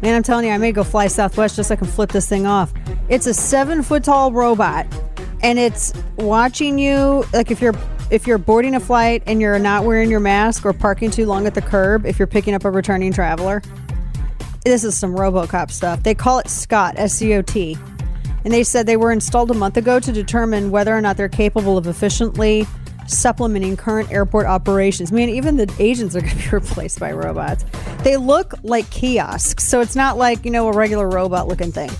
Man, 0.00 0.14
I'm 0.16 0.22
telling 0.22 0.46
you, 0.46 0.50
I 0.50 0.58
may 0.58 0.72
go 0.72 0.82
fly 0.82 1.06
Southwest 1.06 1.54
just 1.56 1.68
so 1.68 1.74
I 1.74 1.76
can 1.76 1.86
flip 1.86 2.10
this 2.10 2.28
thing 2.28 2.46
off. 2.46 2.72
It's 3.08 3.26
a 3.26 3.34
seven 3.34 3.82
foot 3.82 4.02
tall 4.02 4.32
robot, 4.32 4.86
and 5.42 5.58
it's 5.58 5.92
watching 6.16 6.78
you. 6.78 7.24
Like 7.32 7.50
if 7.50 7.60
you're 7.60 7.74
if 8.10 8.26
you're 8.26 8.38
boarding 8.38 8.74
a 8.74 8.80
flight 8.80 9.22
and 9.26 9.40
you're 9.40 9.58
not 9.58 9.84
wearing 9.84 10.10
your 10.10 10.20
mask 10.20 10.66
or 10.66 10.72
parking 10.72 11.10
too 11.10 11.26
long 11.26 11.46
at 11.46 11.54
the 11.54 11.62
curb, 11.62 12.04
if 12.04 12.18
you're 12.18 12.26
picking 12.26 12.54
up 12.54 12.64
a 12.64 12.70
returning 12.70 13.12
traveler, 13.12 13.62
this 14.64 14.82
is 14.82 14.98
some 14.98 15.14
RoboCop 15.14 15.70
stuff. 15.70 16.02
They 16.02 16.14
call 16.14 16.38
it 16.40 16.48
Scott 16.48 16.94
S 16.96 17.14
C 17.14 17.34
O 17.34 17.42
T, 17.42 17.78
and 18.44 18.52
they 18.52 18.64
said 18.64 18.86
they 18.86 18.96
were 18.96 19.12
installed 19.12 19.50
a 19.50 19.54
month 19.54 19.76
ago 19.76 20.00
to 20.00 20.12
determine 20.12 20.70
whether 20.70 20.94
or 20.94 21.00
not 21.00 21.16
they're 21.16 21.28
capable 21.28 21.78
of 21.78 21.86
efficiently 21.86 22.66
supplementing 23.06 23.76
current 23.76 24.10
airport 24.12 24.46
operations. 24.46 25.12
I 25.12 25.14
mean, 25.14 25.28
even 25.30 25.56
the 25.56 25.72
agents 25.78 26.16
are 26.16 26.20
going 26.22 26.36
to 26.36 26.38
be 26.38 26.48
replaced 26.50 27.00
by 27.00 27.12
robots. 27.12 27.64
They 28.02 28.16
look 28.16 28.54
like 28.62 28.88
kiosks, 28.90 29.64
so 29.64 29.80
it's 29.80 29.96
not 29.96 30.16
like, 30.16 30.44
you 30.44 30.50
know, 30.50 30.68
a 30.68 30.72
regular 30.72 31.08
robot 31.08 31.48
looking 31.48 31.72
thing. 31.72 31.90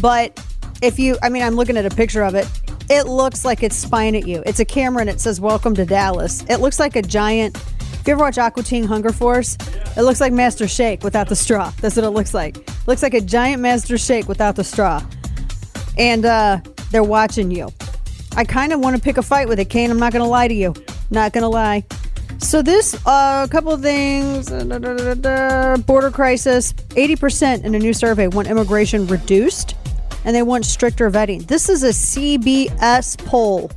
But 0.00 0.44
if 0.82 0.98
you, 0.98 1.16
I 1.22 1.28
mean, 1.28 1.42
I'm 1.42 1.54
looking 1.54 1.76
at 1.76 1.86
a 1.86 1.94
picture 1.94 2.22
of 2.22 2.34
it, 2.34 2.48
it 2.90 3.06
looks 3.06 3.44
like 3.44 3.62
it's 3.62 3.76
spying 3.76 4.16
at 4.16 4.26
you. 4.26 4.42
It's 4.46 4.60
a 4.60 4.64
camera 4.64 5.02
and 5.02 5.10
it 5.10 5.20
says, 5.20 5.40
Welcome 5.40 5.74
to 5.74 5.84
Dallas. 5.84 6.42
It 6.48 6.56
looks 6.60 6.80
like 6.80 6.96
a 6.96 7.02
giant. 7.02 7.56
If 7.56 8.06
you 8.06 8.12
ever 8.14 8.22
watch 8.22 8.38
Aqua 8.38 8.62
Teen 8.62 8.84
Hunger 8.84 9.12
Force, 9.12 9.58
it 9.96 10.02
looks 10.02 10.20
like 10.20 10.32
Master 10.32 10.66
Shake 10.66 11.04
without 11.04 11.28
the 11.28 11.36
straw. 11.36 11.70
That's 11.82 11.96
what 11.96 12.04
it 12.06 12.10
looks 12.10 12.32
like. 12.32 12.56
looks 12.86 13.02
like 13.02 13.12
a 13.12 13.20
giant 13.20 13.60
Master 13.60 13.98
Shake 13.98 14.28
without 14.28 14.56
the 14.56 14.64
straw. 14.64 15.02
And 15.98 16.24
uh, 16.24 16.60
they're 16.90 17.02
watching 17.02 17.50
you. 17.50 17.68
I 18.36 18.44
kind 18.44 18.72
of 18.72 18.80
want 18.80 18.96
to 18.96 19.02
pick 19.02 19.16
a 19.16 19.22
fight 19.22 19.48
with 19.48 19.58
it, 19.58 19.68
Kane. 19.68 19.90
I'm 19.90 19.98
not 19.98 20.12
going 20.12 20.24
to 20.24 20.28
lie 20.28 20.48
to 20.48 20.54
you. 20.54 20.74
Not 21.10 21.32
going 21.32 21.42
to 21.42 21.48
lie. 21.48 21.84
So 22.38 22.62
this, 22.62 22.94
a 23.04 23.10
uh, 23.10 23.46
couple 23.48 23.72
of 23.72 23.82
things. 23.82 24.50
uh, 24.50 24.62
da, 24.62 24.78
da, 24.78 25.14
da, 25.14 25.76
border 25.78 26.10
crisis. 26.10 26.72
80% 26.72 27.64
in 27.64 27.74
a 27.74 27.78
new 27.78 27.92
survey 27.92 28.28
want 28.28 28.48
immigration 28.48 29.06
reduced, 29.08 29.74
and 30.24 30.36
they 30.36 30.42
want 30.42 30.64
stricter 30.64 31.10
vetting. 31.10 31.46
This 31.46 31.68
is 31.68 31.82
a 31.82 31.88
CBS 31.88 33.18
poll. 33.26 33.70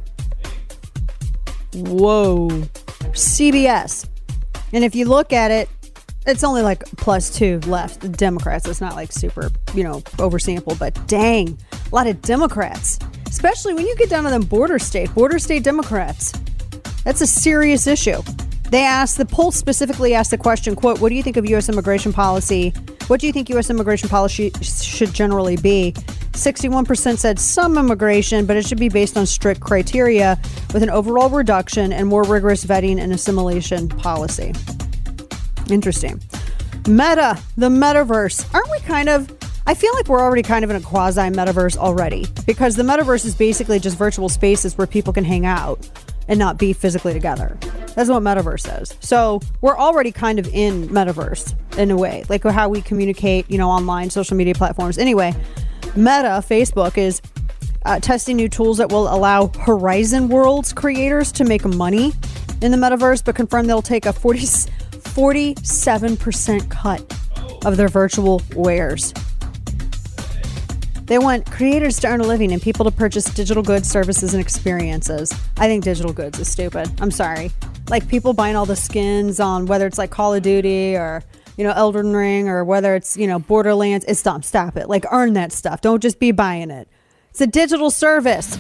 Whoa, 1.74 2.50
CBS. 3.14 4.08
And 4.74 4.84
if 4.84 4.94
you 4.94 5.06
look 5.06 5.34
at 5.34 5.50
it, 5.50 5.70
it's 6.28 6.44
only 6.44 6.62
like 6.62 6.84
plus 6.98 7.36
two 7.36 7.60
left. 7.62 8.02
The 8.02 8.10
Democrats. 8.10 8.68
It's 8.68 8.82
not 8.82 8.96
like 8.96 9.12
super, 9.12 9.50
you 9.74 9.84
know, 9.84 10.02
oversampled, 10.18 10.78
but 10.78 11.08
dang, 11.08 11.58
a 11.92 11.96
lot 11.96 12.08
of 12.08 12.22
Democrats. 12.22 13.00
Especially 13.28 13.74
when 13.74 13.86
you 13.86 13.96
get 13.96 14.10
down 14.10 14.24
to 14.24 14.30
them 14.30 14.44
border 14.44 14.80
state, 14.80 15.14
border 15.14 15.40
state 15.40 15.64
Democrats. 15.64 16.32
That's 17.04 17.22
a 17.22 17.28
serious 17.28 17.88
issue. 17.88 18.22
They 18.70 18.84
asked 18.84 19.18
the 19.18 19.26
poll 19.26 19.52
specifically 19.52 20.14
asked 20.14 20.32
the 20.32 20.38
question, 20.38 20.76
quote, 20.76 21.02
what 21.02 21.10
do 21.10 21.16
you 21.16 21.24
think 21.24 21.36
of 21.38 21.46
US 21.50 21.68
immigration 21.68 22.14
policy? 22.14 22.74
What 23.08 23.20
do 23.20 23.28
you 23.28 23.34
think 23.34 23.50
US 23.50 23.70
immigration 23.70 24.08
policy 24.08 24.52
should 24.62 25.14
generally 25.14 25.58
be? 25.58 25.92
61% 26.32 27.18
said 27.18 27.38
some 27.38 27.78
immigration, 27.78 28.46
but 28.46 28.56
it 28.56 28.66
should 28.66 28.80
be 28.80 28.88
based 28.88 29.18
on 29.18 29.26
strict 29.26 29.60
criteria 29.60 30.40
with 30.74 30.84
an 30.84 30.90
overall 30.90 31.30
reduction 31.30 31.92
and 31.92 32.08
more 32.08 32.24
rigorous 32.24 32.64
vetting 32.64 33.00
and 33.00 33.12
assimilation 33.12 33.90
policy. 33.90 34.54
Interesting. 35.70 36.22
Meta, 36.88 37.38
the 37.58 37.68
metaverse. 37.68 38.54
Aren't 38.54 38.72
we 38.72 38.80
kind 38.80 39.10
of 39.10 39.41
I 39.72 39.74
feel 39.74 39.94
like 39.94 40.10
we're 40.10 40.20
already 40.20 40.42
kind 40.42 40.66
of 40.66 40.70
in 40.70 40.76
a 40.76 40.82
quasi 40.82 41.22
metaverse 41.22 41.78
already 41.78 42.28
because 42.46 42.76
the 42.76 42.84
metaverse 42.84 43.26
is 43.26 43.34
basically 43.34 43.80
just 43.80 43.98
virtual 43.98 44.28
spaces 44.28 44.78
where 44.78 44.86
people 44.86 45.14
can 45.14 45.24
hang 45.24 45.46
out 45.46 45.90
and 46.28 46.38
not 46.38 46.58
be 46.58 46.74
physically 46.74 47.14
together. 47.14 47.58
That's 47.96 48.10
what 48.10 48.22
metaverse 48.22 48.82
is. 48.82 48.98
So 49.00 49.40
we're 49.62 49.78
already 49.78 50.12
kind 50.12 50.40
of 50.40 50.48
in 50.50 50.90
metaverse 50.90 51.56
in 51.78 51.90
a 51.90 51.96
way, 51.96 52.26
like 52.28 52.44
how 52.44 52.68
we 52.68 52.82
communicate, 52.82 53.50
you 53.50 53.58
know, 53.58 53.70
online, 53.70 54.10
social 54.10 54.36
media 54.36 54.56
platforms. 54.56 54.98
Anyway, 54.98 55.34
Meta, 55.96 56.44
Facebook, 56.46 56.98
is 56.98 57.22
uh, 57.86 57.98
testing 58.02 58.36
new 58.36 58.50
tools 58.50 58.78
that 58.78 58.92
will 58.92 59.08
allow 59.08 59.48
Horizon 59.62 60.28
Worlds 60.28 60.74
creators 60.74 61.32
to 61.32 61.46
make 61.46 61.64
money 61.64 62.12
in 62.62 62.72
the 62.72 62.78
metaverse, 62.78 63.24
but 63.24 63.36
confirm 63.36 63.68
they'll 63.68 63.82
take 63.82 64.06
a 64.06 64.12
40, 64.12 64.42
47% 64.42 66.70
cut 66.70 67.18
of 67.66 67.78
their 67.78 67.88
virtual 67.88 68.42
wares. 68.54 69.14
They 71.12 71.18
want 71.20 71.46
creators 71.52 72.00
to 72.00 72.08
earn 72.08 72.22
a 72.22 72.24
living 72.24 72.54
and 72.54 72.62
people 72.62 72.86
to 72.86 72.92
purchase 72.92 73.26
digital 73.26 73.62
goods, 73.62 73.90
services, 73.90 74.34
and 74.34 74.40
experiences. 74.40 75.34
I 75.58 75.68
think 75.68 75.84
digital 75.84 76.14
goods 76.14 76.40
is 76.40 76.50
stupid. 76.50 76.90
I'm 77.02 77.12
sorry. 77.12 77.52
Like 77.90 78.08
people 78.08 78.32
buying 78.32 78.56
all 78.56 78.66
the 78.66 78.78
skins 78.78 79.38
on 79.42 79.66
whether 79.66 79.86
it's 79.86 79.98
like 79.98 80.10
Call 80.10 80.34
of 80.34 80.42
Duty 80.42 80.96
or 80.96 81.22
you 81.58 81.66
know 81.66 81.74
Elden 81.76 82.16
Ring 82.16 82.48
or 82.48 82.64
whether 82.64 82.96
it's 82.96 83.18
you 83.18 83.28
know 83.28 83.40
Borderlands. 83.40 84.06
It's 84.08 84.24
dumb. 84.24 84.42
Stop 84.42 84.78
it. 84.78 84.88
Like 84.88 85.04
earn 85.12 85.34
that 85.34 85.52
stuff. 85.52 85.82
Don't 85.82 86.02
just 86.02 86.18
be 86.18 86.32
buying 86.32 86.72
it. 86.72 86.88
It's 87.32 87.42
a 87.42 87.48
digital 87.48 87.92
service. 87.92 88.58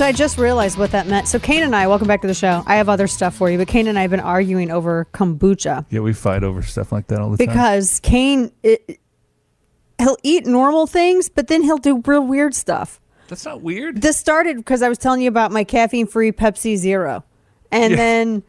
So 0.00 0.06
I 0.06 0.12
just 0.12 0.38
realized 0.38 0.78
what 0.78 0.92
that 0.92 1.08
meant. 1.08 1.28
So 1.28 1.38
Kane 1.38 1.62
and 1.62 1.76
I, 1.76 1.86
welcome 1.86 2.08
back 2.08 2.22
to 2.22 2.26
the 2.26 2.32
show. 2.32 2.62
I 2.64 2.76
have 2.76 2.88
other 2.88 3.06
stuff 3.06 3.34
for 3.34 3.50
you, 3.50 3.58
but 3.58 3.68
Kane 3.68 3.86
and 3.86 3.98
I 3.98 4.00
have 4.00 4.10
been 4.10 4.18
arguing 4.18 4.70
over 4.70 5.06
kombucha 5.12 5.84
Yeah, 5.90 6.00
we 6.00 6.14
fight 6.14 6.42
over 6.42 6.62
stuff 6.62 6.90
like 6.90 7.08
that 7.08 7.20
all 7.20 7.28
the 7.28 7.36
time. 7.36 7.48
because 7.48 8.00
Kane, 8.00 8.50
it, 8.62 8.98
he'll 9.98 10.16
eat 10.22 10.46
normal 10.46 10.86
things, 10.86 11.28
but 11.28 11.48
then 11.48 11.62
he'll 11.62 11.76
do 11.76 12.02
real 12.06 12.26
weird 12.26 12.54
stuff. 12.54 12.98
That's 13.28 13.44
not 13.44 13.60
weird. 13.60 14.00
This 14.00 14.16
started 14.16 14.56
because 14.56 14.80
I 14.80 14.88
was 14.88 14.96
telling 14.96 15.20
you 15.20 15.28
about 15.28 15.52
my 15.52 15.64
caffeine-free 15.64 16.32
Pepsi 16.32 16.76
Zero, 16.76 17.22
and 17.70 17.90
Yeah. 17.90 17.96
then 17.98 18.42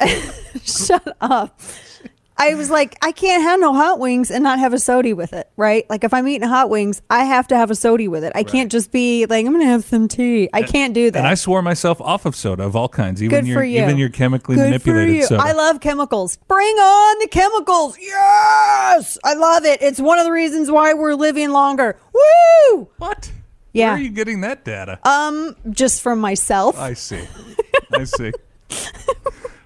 shut 0.62 1.16
up. 1.20 1.58
I 2.36 2.54
was 2.54 2.70
like, 2.70 2.96
I 3.02 3.12
can't 3.12 3.42
have 3.42 3.60
no 3.60 3.72
hot 3.74 3.98
wings 3.98 4.30
and 4.30 4.42
not 4.42 4.58
have 4.58 4.72
a 4.72 4.78
sody 4.78 5.12
with 5.12 5.32
it, 5.32 5.48
right? 5.56 5.88
Like 5.90 6.02
if 6.02 6.12
I'm 6.14 6.26
eating 6.26 6.48
hot 6.48 6.70
wings, 6.70 7.02
I 7.10 7.24
have 7.24 7.46
to 7.48 7.56
have 7.56 7.70
a 7.70 7.74
sody 7.74 8.08
with 8.08 8.24
it. 8.24 8.32
I 8.34 8.42
can't 8.42 8.72
just 8.72 8.90
be 8.90 9.26
like, 9.26 9.46
I'm 9.46 9.52
gonna 9.52 9.64
have 9.66 9.84
some 9.84 10.08
tea. 10.08 10.48
I 10.52 10.62
can't 10.62 10.94
do 10.94 11.10
that. 11.10 11.18
And 11.18 11.26
I 11.26 11.34
swore 11.34 11.62
myself 11.62 12.00
off 12.00 12.26
of 12.26 12.34
soda 12.34 12.64
of 12.64 12.74
all 12.74 12.88
kinds, 12.88 13.22
even 13.22 13.40
Good 13.40 13.46
your 13.46 13.62
you. 13.64 13.82
even 13.82 13.98
your 13.98 14.08
chemically 14.08 14.56
Good 14.56 14.64
manipulated 14.64 15.14
you. 15.16 15.22
soda. 15.24 15.42
I 15.42 15.52
love 15.52 15.80
chemicals. 15.80 16.38
Bring 16.48 16.74
on 16.76 17.18
the 17.20 17.28
chemicals. 17.28 17.96
Yes, 18.00 19.18
I 19.24 19.34
love 19.34 19.64
it. 19.64 19.82
It's 19.82 20.00
one 20.00 20.18
of 20.18 20.24
the 20.24 20.32
reasons 20.32 20.70
why 20.70 20.94
we're 20.94 21.14
living 21.14 21.50
longer. 21.50 21.96
Woo! 22.12 22.88
what? 22.98 23.30
Yeah. 23.72 23.88
Where 23.88 23.96
are 23.96 24.00
you 24.00 24.10
getting 24.10 24.40
that 24.42 24.64
data? 24.64 24.98
Um, 25.08 25.56
just 25.70 26.02
from 26.02 26.18
myself. 26.18 26.78
I 26.78 26.94
see. 26.94 27.26
I 27.92 28.04
see. 28.04 28.32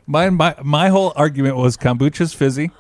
My, 0.06 0.30
my 0.30 0.54
my 0.62 0.88
whole 0.88 1.12
argument 1.16 1.56
was 1.56 1.76
kombucha's 1.76 2.32
fizzy. 2.32 2.70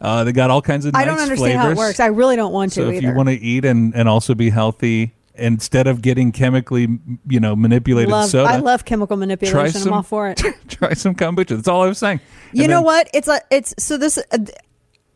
Uh, 0.00 0.24
they 0.24 0.32
got 0.32 0.50
all 0.50 0.60
kinds 0.60 0.84
of 0.84 0.92
nice 0.92 1.02
I 1.02 1.04
don't 1.06 1.18
understand 1.18 1.38
flavors. 1.60 1.64
how 1.64 1.70
it 1.70 1.76
works. 1.76 2.00
I 2.00 2.06
really 2.06 2.36
don't 2.36 2.52
want 2.52 2.72
to 2.72 2.82
so 2.82 2.88
if 2.88 2.96
either. 2.96 3.08
you 3.08 3.14
want 3.14 3.28
to 3.30 3.34
eat 3.34 3.64
and, 3.64 3.94
and 3.94 4.06
also 4.08 4.34
be 4.34 4.50
healthy, 4.50 5.14
instead 5.34 5.86
of 5.86 6.02
getting 6.02 6.30
chemically 6.30 6.98
you 7.26 7.40
know 7.40 7.56
manipulated 7.56 8.10
love, 8.10 8.28
soda, 8.28 8.50
I 8.50 8.56
love 8.58 8.84
chemical 8.84 9.16
manipulation. 9.16 9.80
some 9.80 9.88
I'm 9.92 9.94
all 9.98 10.02
for 10.02 10.28
it. 10.28 10.42
try 10.68 10.92
some 10.92 11.14
kombucha. 11.14 11.56
That's 11.56 11.68
all 11.68 11.82
I 11.82 11.86
was 11.86 11.98
saying. 11.98 12.20
You 12.52 12.64
And 12.64 12.70
know 12.70 12.76
then- 12.78 12.84
what? 12.84 13.08
It's 13.14 13.28
a 13.28 13.40
it's 13.50 13.74
so 13.78 13.96
this 13.96 14.18
uh, 14.18 14.38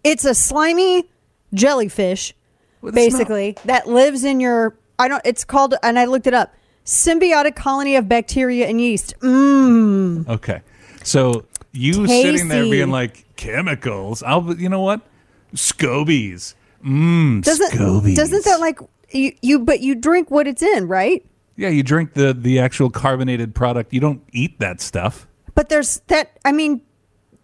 it's 0.04 0.24
a 0.24 0.34
slimy 0.34 1.04
jellyfish 1.52 2.34
Well, 2.80 2.92
that's 2.92 3.12
not- 3.12 3.18
basically 3.18 3.56
that 3.66 3.86
lives 3.88 4.24
in 4.24 4.40
your 4.40 4.74
I 4.98 5.08
don't 5.08 5.22
it's 5.26 5.44
called 5.44 5.74
and 5.82 5.98
I 5.98 6.06
looked 6.06 6.26
it 6.26 6.34
up. 6.34 6.54
symbiotic 6.86 7.56
colony 7.56 7.94
of 7.96 8.08
bacteria 8.08 8.66
and 8.68 8.80
yeast. 8.80 9.14
Mmm. 9.20 10.26
Okay. 10.28 10.62
So 11.04 11.44
you 11.78 12.06
sitting 12.06 12.48
there 12.48 12.64
being 12.64 12.90
like 12.90 13.24
chemicals. 13.36 14.22
I'll 14.22 14.54
you 14.54 14.68
know 14.68 14.82
what? 14.82 15.00
Scobies. 15.54 16.54
Mmm. 16.84 17.42
Doesn't 17.42 17.72
Scobies. 17.72 18.16
doesn't 18.16 18.44
that 18.44 18.60
like 18.60 18.80
you, 19.10 19.32
you? 19.42 19.58
But 19.60 19.80
you 19.80 19.94
drink 19.94 20.30
what 20.30 20.46
it's 20.46 20.62
in, 20.62 20.88
right? 20.88 21.24
Yeah, 21.56 21.68
you 21.68 21.82
drink 21.82 22.14
the 22.14 22.32
the 22.32 22.58
actual 22.58 22.90
carbonated 22.90 23.54
product. 23.54 23.92
You 23.92 24.00
don't 24.00 24.22
eat 24.32 24.58
that 24.60 24.80
stuff. 24.80 25.26
But 25.54 25.68
there's 25.68 26.00
that. 26.08 26.38
I 26.44 26.52
mean, 26.52 26.82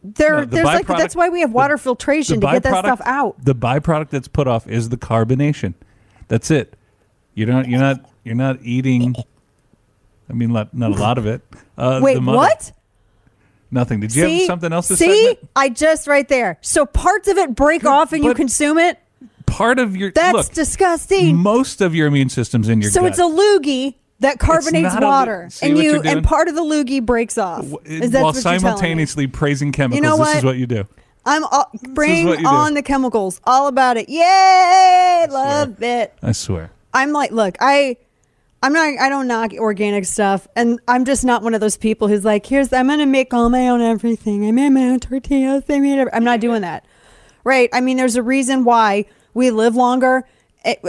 there. 0.02 0.36
No, 0.36 0.40
the 0.40 0.46
there's 0.46 0.64
like 0.66 0.86
that's 0.86 1.16
why 1.16 1.28
we 1.28 1.40
have 1.40 1.52
water 1.52 1.78
filtration 1.78 2.40
to 2.40 2.46
get 2.46 2.62
that 2.64 2.78
stuff 2.84 3.00
out. 3.04 3.44
The 3.44 3.54
byproduct 3.54 4.10
that's 4.10 4.28
put 4.28 4.46
off 4.46 4.68
is 4.68 4.88
the 4.88 4.96
carbonation. 4.96 5.74
That's 6.28 6.50
it. 6.50 6.76
You're 7.34 7.48
not 7.48 7.68
you're 7.68 7.80
not 7.80 8.08
you're 8.22 8.36
not 8.36 8.58
eating 8.62 9.16
I 10.28 10.32
mean 10.32 10.52
not, 10.52 10.74
not 10.74 10.92
a 10.92 10.94
lot 10.94 11.18
of 11.18 11.26
it. 11.26 11.42
Uh, 11.76 12.00
Wait, 12.02 12.14
the 12.14 12.20
what? 12.20 12.72
Nothing. 13.74 14.00
Did 14.00 14.14
you 14.14 14.24
see, 14.24 14.38
have 14.38 14.46
something 14.46 14.72
else 14.72 14.88
to 14.88 14.96
say? 14.96 15.06
see? 15.08 15.26
segment? 15.26 15.50
I 15.56 15.68
just 15.68 16.06
right 16.06 16.28
there. 16.28 16.58
So 16.62 16.86
parts 16.86 17.26
of 17.28 17.36
it 17.38 17.54
break 17.54 17.84
off 17.84 18.12
and 18.12 18.24
you 18.24 18.32
consume 18.32 18.78
it. 18.78 18.98
Part 19.46 19.78
of 19.78 19.96
your 19.96 20.10
That's 20.12 20.32
look, 20.32 20.52
disgusting. 20.52 21.36
most 21.36 21.80
of 21.80 21.94
your 21.94 22.06
immune 22.06 22.28
system's 22.28 22.68
in 22.68 22.80
your 22.80 22.90
So 22.90 23.00
gut. 23.02 23.10
it's 23.10 23.18
a 23.18 23.22
loogie 23.22 23.94
that 24.20 24.38
carbonates 24.38 24.94
not 24.94 25.02
a- 25.02 25.06
water, 25.06 25.48
and 25.60 25.76
you 25.76 26.00
and 26.02 26.24
part 26.24 26.48
of 26.48 26.54
the 26.54 26.62
loogie 26.62 27.04
breaks 27.04 27.36
off. 27.36 27.64
Is 27.84 28.12
that 28.12 28.22
while 28.22 28.26
what 28.26 28.34
you're 28.36 28.42
telling 28.42 28.56
me? 28.56 28.60
simultaneously 28.60 29.26
praising 29.26 29.70
chemicals. 29.72 29.96
you 29.96 30.02
know 30.02 30.16
This 30.24 30.36
is 30.36 30.44
what? 30.44 30.56
you 30.56 30.66
do. 30.66 30.86
I'm 31.26 31.44
all, 31.44 31.70
bring 31.90 32.28
you 32.28 32.36
do. 32.38 32.46
on 32.46 32.74
the 32.74 32.82
chemicals, 32.82 33.40
all 33.44 33.66
about 33.66 33.96
it. 33.96 34.08
Yay! 34.08 35.26
Love 35.30 35.82
it. 35.82 36.14
I 36.22 36.32
swear. 36.32 36.70
I'm 36.92 37.12
like, 37.12 37.32
look, 37.32 37.56
I, 37.60 37.96
I'm 38.64 38.72
not, 38.72 38.98
I 38.98 39.10
don't 39.10 39.26
knock 39.26 39.52
organic 39.52 40.06
stuff, 40.06 40.48
and 40.56 40.80
I'm 40.88 41.04
just 41.04 41.22
not 41.22 41.42
one 41.42 41.52
of 41.52 41.60
those 41.60 41.76
people 41.76 42.08
who's 42.08 42.24
like, 42.24 42.46
here's, 42.46 42.72
I'm 42.72 42.88
gonna 42.88 43.04
make 43.04 43.34
all 43.34 43.50
my 43.50 43.68
own 43.68 43.82
everything. 43.82 44.48
I 44.48 44.52
made 44.52 44.70
my 44.70 44.84
own 44.84 45.00
tortillas. 45.00 45.64
I 45.68 45.80
made. 45.80 45.98
Every-. 45.98 46.14
I'm 46.14 46.24
not 46.24 46.40
doing 46.40 46.62
that, 46.62 46.86
right? 47.44 47.68
I 47.74 47.82
mean, 47.82 47.98
there's 47.98 48.16
a 48.16 48.22
reason 48.22 48.64
why 48.64 49.04
we 49.34 49.50
live 49.50 49.76
longer. 49.76 50.26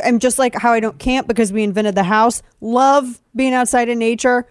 I'm 0.01 0.19
just 0.19 0.39
like 0.39 0.55
how 0.55 0.71
I 0.71 0.79
don't 0.79 0.97
camp 0.97 1.27
because 1.27 1.51
we 1.51 1.63
invented 1.63 1.95
the 1.95 2.03
house. 2.03 2.41
Love 2.61 3.19
being 3.35 3.53
outside 3.53 3.89
in 3.89 3.99
nature. 3.99 4.47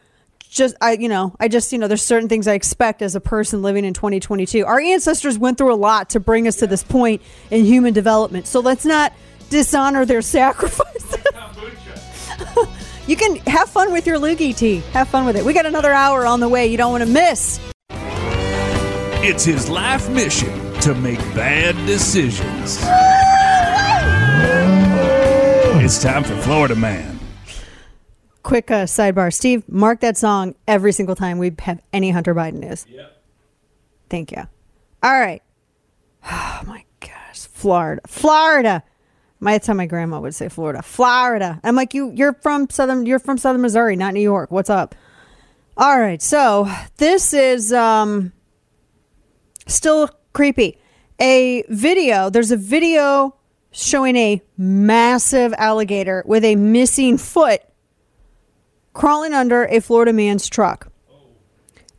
Just 0.51 0.77
I, 0.83 0.93
you 0.93 1.09
know, 1.09 1.35
I 1.41 1.49
just 1.49 1.73
you 1.73 1.79
know, 1.79 1.89
there's 1.89 2.05
certain 2.05 2.29
things 2.29 2.47
I 2.47 2.53
expect 2.53 3.01
as 3.01 3.15
a 3.15 3.23
person 3.23 3.63
living 3.63 3.87
in 3.87 3.95
2022. 3.95 4.67
Our 4.67 4.79
ancestors 4.79 5.39
went 5.39 5.57
through 5.57 5.73
a 5.73 5.77
lot 5.77 6.11
to 6.11 6.21
bring 6.21 6.47
us 6.47 6.57
to 6.57 6.67
this 6.67 6.83
point 6.83 7.23
in 7.51 7.65
human 7.65 7.95
development. 7.95 8.47
So 8.47 8.61
let's 8.61 8.85
not 8.85 9.15
dishonor 9.49 10.05
their 10.05 10.21
sacrifices. 10.21 11.17
You 13.07 13.17
can 13.17 13.37
have 13.47 13.69
fun 13.69 13.93
with 13.93 14.07
your 14.07 14.19
loogie 14.19 14.57
tea. 14.57 14.77
Have 14.93 15.09
fun 15.09 15.27
with 15.27 15.37
it. 15.37 15.45
We 15.45 15.53
got 15.53 15.67
another 15.67 15.93
hour 15.93 16.25
on 16.27 16.41
the 16.41 16.49
way. 16.49 16.67
You 16.67 16.77
don't 16.79 16.91
want 16.91 17.05
to 17.05 17.11
miss. 17.11 17.61
It's 19.27 19.45
his 19.45 19.69
life 19.69 20.09
mission 20.09 20.73
to 20.81 20.95
make 20.95 21.19
bad 21.35 21.75
decisions. 21.87 22.79
It's 25.83 26.03
time 26.03 26.25
for 26.25 26.35
Florida 26.37 26.75
Man. 26.75 27.19
Quick 28.43 28.71
uh, 28.71 28.85
sidebar, 28.85 29.33
Steve. 29.33 29.69
Mark 29.69 30.01
that 30.01 30.17
song 30.17 30.55
every 30.67 30.93
single 30.93 31.15
time 31.15 31.39
we 31.39 31.53
have 31.61 31.81
any 31.93 32.11
Hunter 32.11 32.35
Biden 32.35 32.55
news. 32.55 32.87
Yep. 32.89 33.23
Thank 34.09 34.33
you. 34.33 34.43
All 35.03 35.21
right. 35.21 35.43
Oh 36.27 36.63
my 36.67 36.85
gosh, 37.01 37.47
Florida, 37.53 38.01
Florida. 38.07 38.83
My 39.41 39.53
that's 39.53 39.67
how 39.67 39.75
my 39.75 39.87
grandma 39.87 40.21
would 40.21 40.35
say 40.35 40.49
Florida, 40.49 40.83
Florida. 40.83 41.61
I'm 41.63 41.77
like 41.77 41.95
you. 41.95 42.13
You're 42.15 42.35
from 42.35 42.71
southern. 42.71 43.07
You're 43.07 43.19
from 43.19 43.39
southern 43.39 43.63
Missouri, 43.63 43.97
not 43.97 44.15
New 44.15 44.21
York. 44.21 44.51
What's 44.51 44.71
up? 44.71 44.95
All 45.77 45.99
right. 45.99 46.23
So 46.23 46.71
this 46.97 47.35
is 47.35 47.73
um 47.73 48.33
still 49.67 50.09
creepy. 50.33 50.79
A 51.21 51.65
video. 51.69 52.31
There's 52.31 52.51
a 52.51 52.57
video 52.57 53.37
showing 53.71 54.17
a 54.17 54.43
massive 54.57 55.53
alligator 55.59 56.23
with 56.27 56.45
a 56.45 56.57
missing 56.57 57.19
foot 57.19 57.61
crawling 58.93 59.35
under 59.35 59.67
a 59.67 59.81
Florida 59.81 60.13
man's 60.13 60.49
truck. 60.49 60.91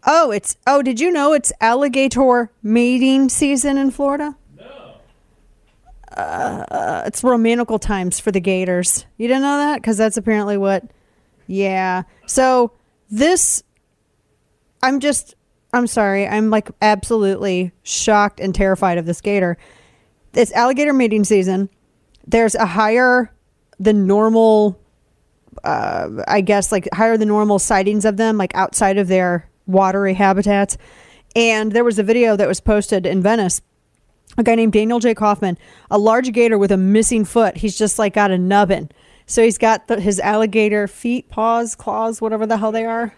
Oh, 0.07 0.31
it's 0.31 0.55
oh, 0.65 0.81
did 0.81 0.99
you 0.99 1.11
know 1.11 1.33
it's 1.33 1.51
alligator 1.59 2.51
mating 2.63 3.29
season 3.29 3.77
in 3.77 3.91
Florida? 3.91 4.35
Uh, 6.15 7.03
it's 7.05 7.23
romantical 7.23 7.79
times 7.79 8.19
for 8.19 8.31
the 8.31 8.39
gators. 8.39 9.05
You 9.17 9.27
didn't 9.27 9.43
know 9.43 9.57
that 9.57 9.81
because 9.81 9.97
that's 9.97 10.17
apparently 10.17 10.57
what. 10.57 10.83
Yeah. 11.47 12.03
So 12.25 12.71
this, 13.09 13.63
I'm 14.81 14.99
just, 14.99 15.35
I'm 15.73 15.87
sorry, 15.87 16.27
I'm 16.27 16.49
like 16.49 16.69
absolutely 16.81 17.71
shocked 17.83 18.39
and 18.39 18.55
terrified 18.55 18.97
of 18.97 19.05
this 19.05 19.21
gator. 19.21 19.57
It's 20.33 20.51
alligator 20.53 20.93
mating 20.93 21.23
season. 21.25 21.69
There's 22.25 22.55
a 22.55 22.65
higher 22.65 23.31
than 23.77 24.07
normal 24.07 24.79
uh, 25.63 26.23
I 26.27 26.41
guess 26.41 26.71
like 26.71 26.87
higher 26.93 27.17
than 27.17 27.27
normal 27.27 27.59
sightings 27.59 28.05
of 28.05 28.17
them, 28.17 28.37
like 28.37 28.53
outside 28.55 28.97
of 28.97 29.07
their 29.07 29.49
watery 29.65 30.13
habitats. 30.13 30.77
And 31.35 31.71
there 31.71 31.83
was 31.83 31.99
a 31.99 32.03
video 32.03 32.35
that 32.35 32.47
was 32.47 32.59
posted 32.59 33.05
in 33.05 33.21
Venice. 33.21 33.61
A 34.37 34.43
guy 34.43 34.55
named 34.55 34.73
Daniel 34.73 34.99
J. 34.99 35.13
Kaufman, 35.13 35.57
a 35.89 35.97
large 35.97 36.31
gator 36.33 36.57
with 36.57 36.71
a 36.71 36.77
missing 36.77 37.25
foot. 37.25 37.57
He's 37.57 37.77
just 37.77 37.97
like 37.97 38.13
got 38.13 38.31
a 38.31 38.37
nubbin. 38.37 38.89
So 39.25 39.43
he's 39.43 39.57
got 39.57 39.87
the, 39.87 39.99
his 39.99 40.19
alligator 40.19 40.87
feet, 40.87 41.29
paws, 41.29 41.75
claws, 41.75 42.21
whatever 42.21 42.45
the 42.45 42.57
hell 42.57 42.71
they 42.71 42.85
are. 42.85 43.13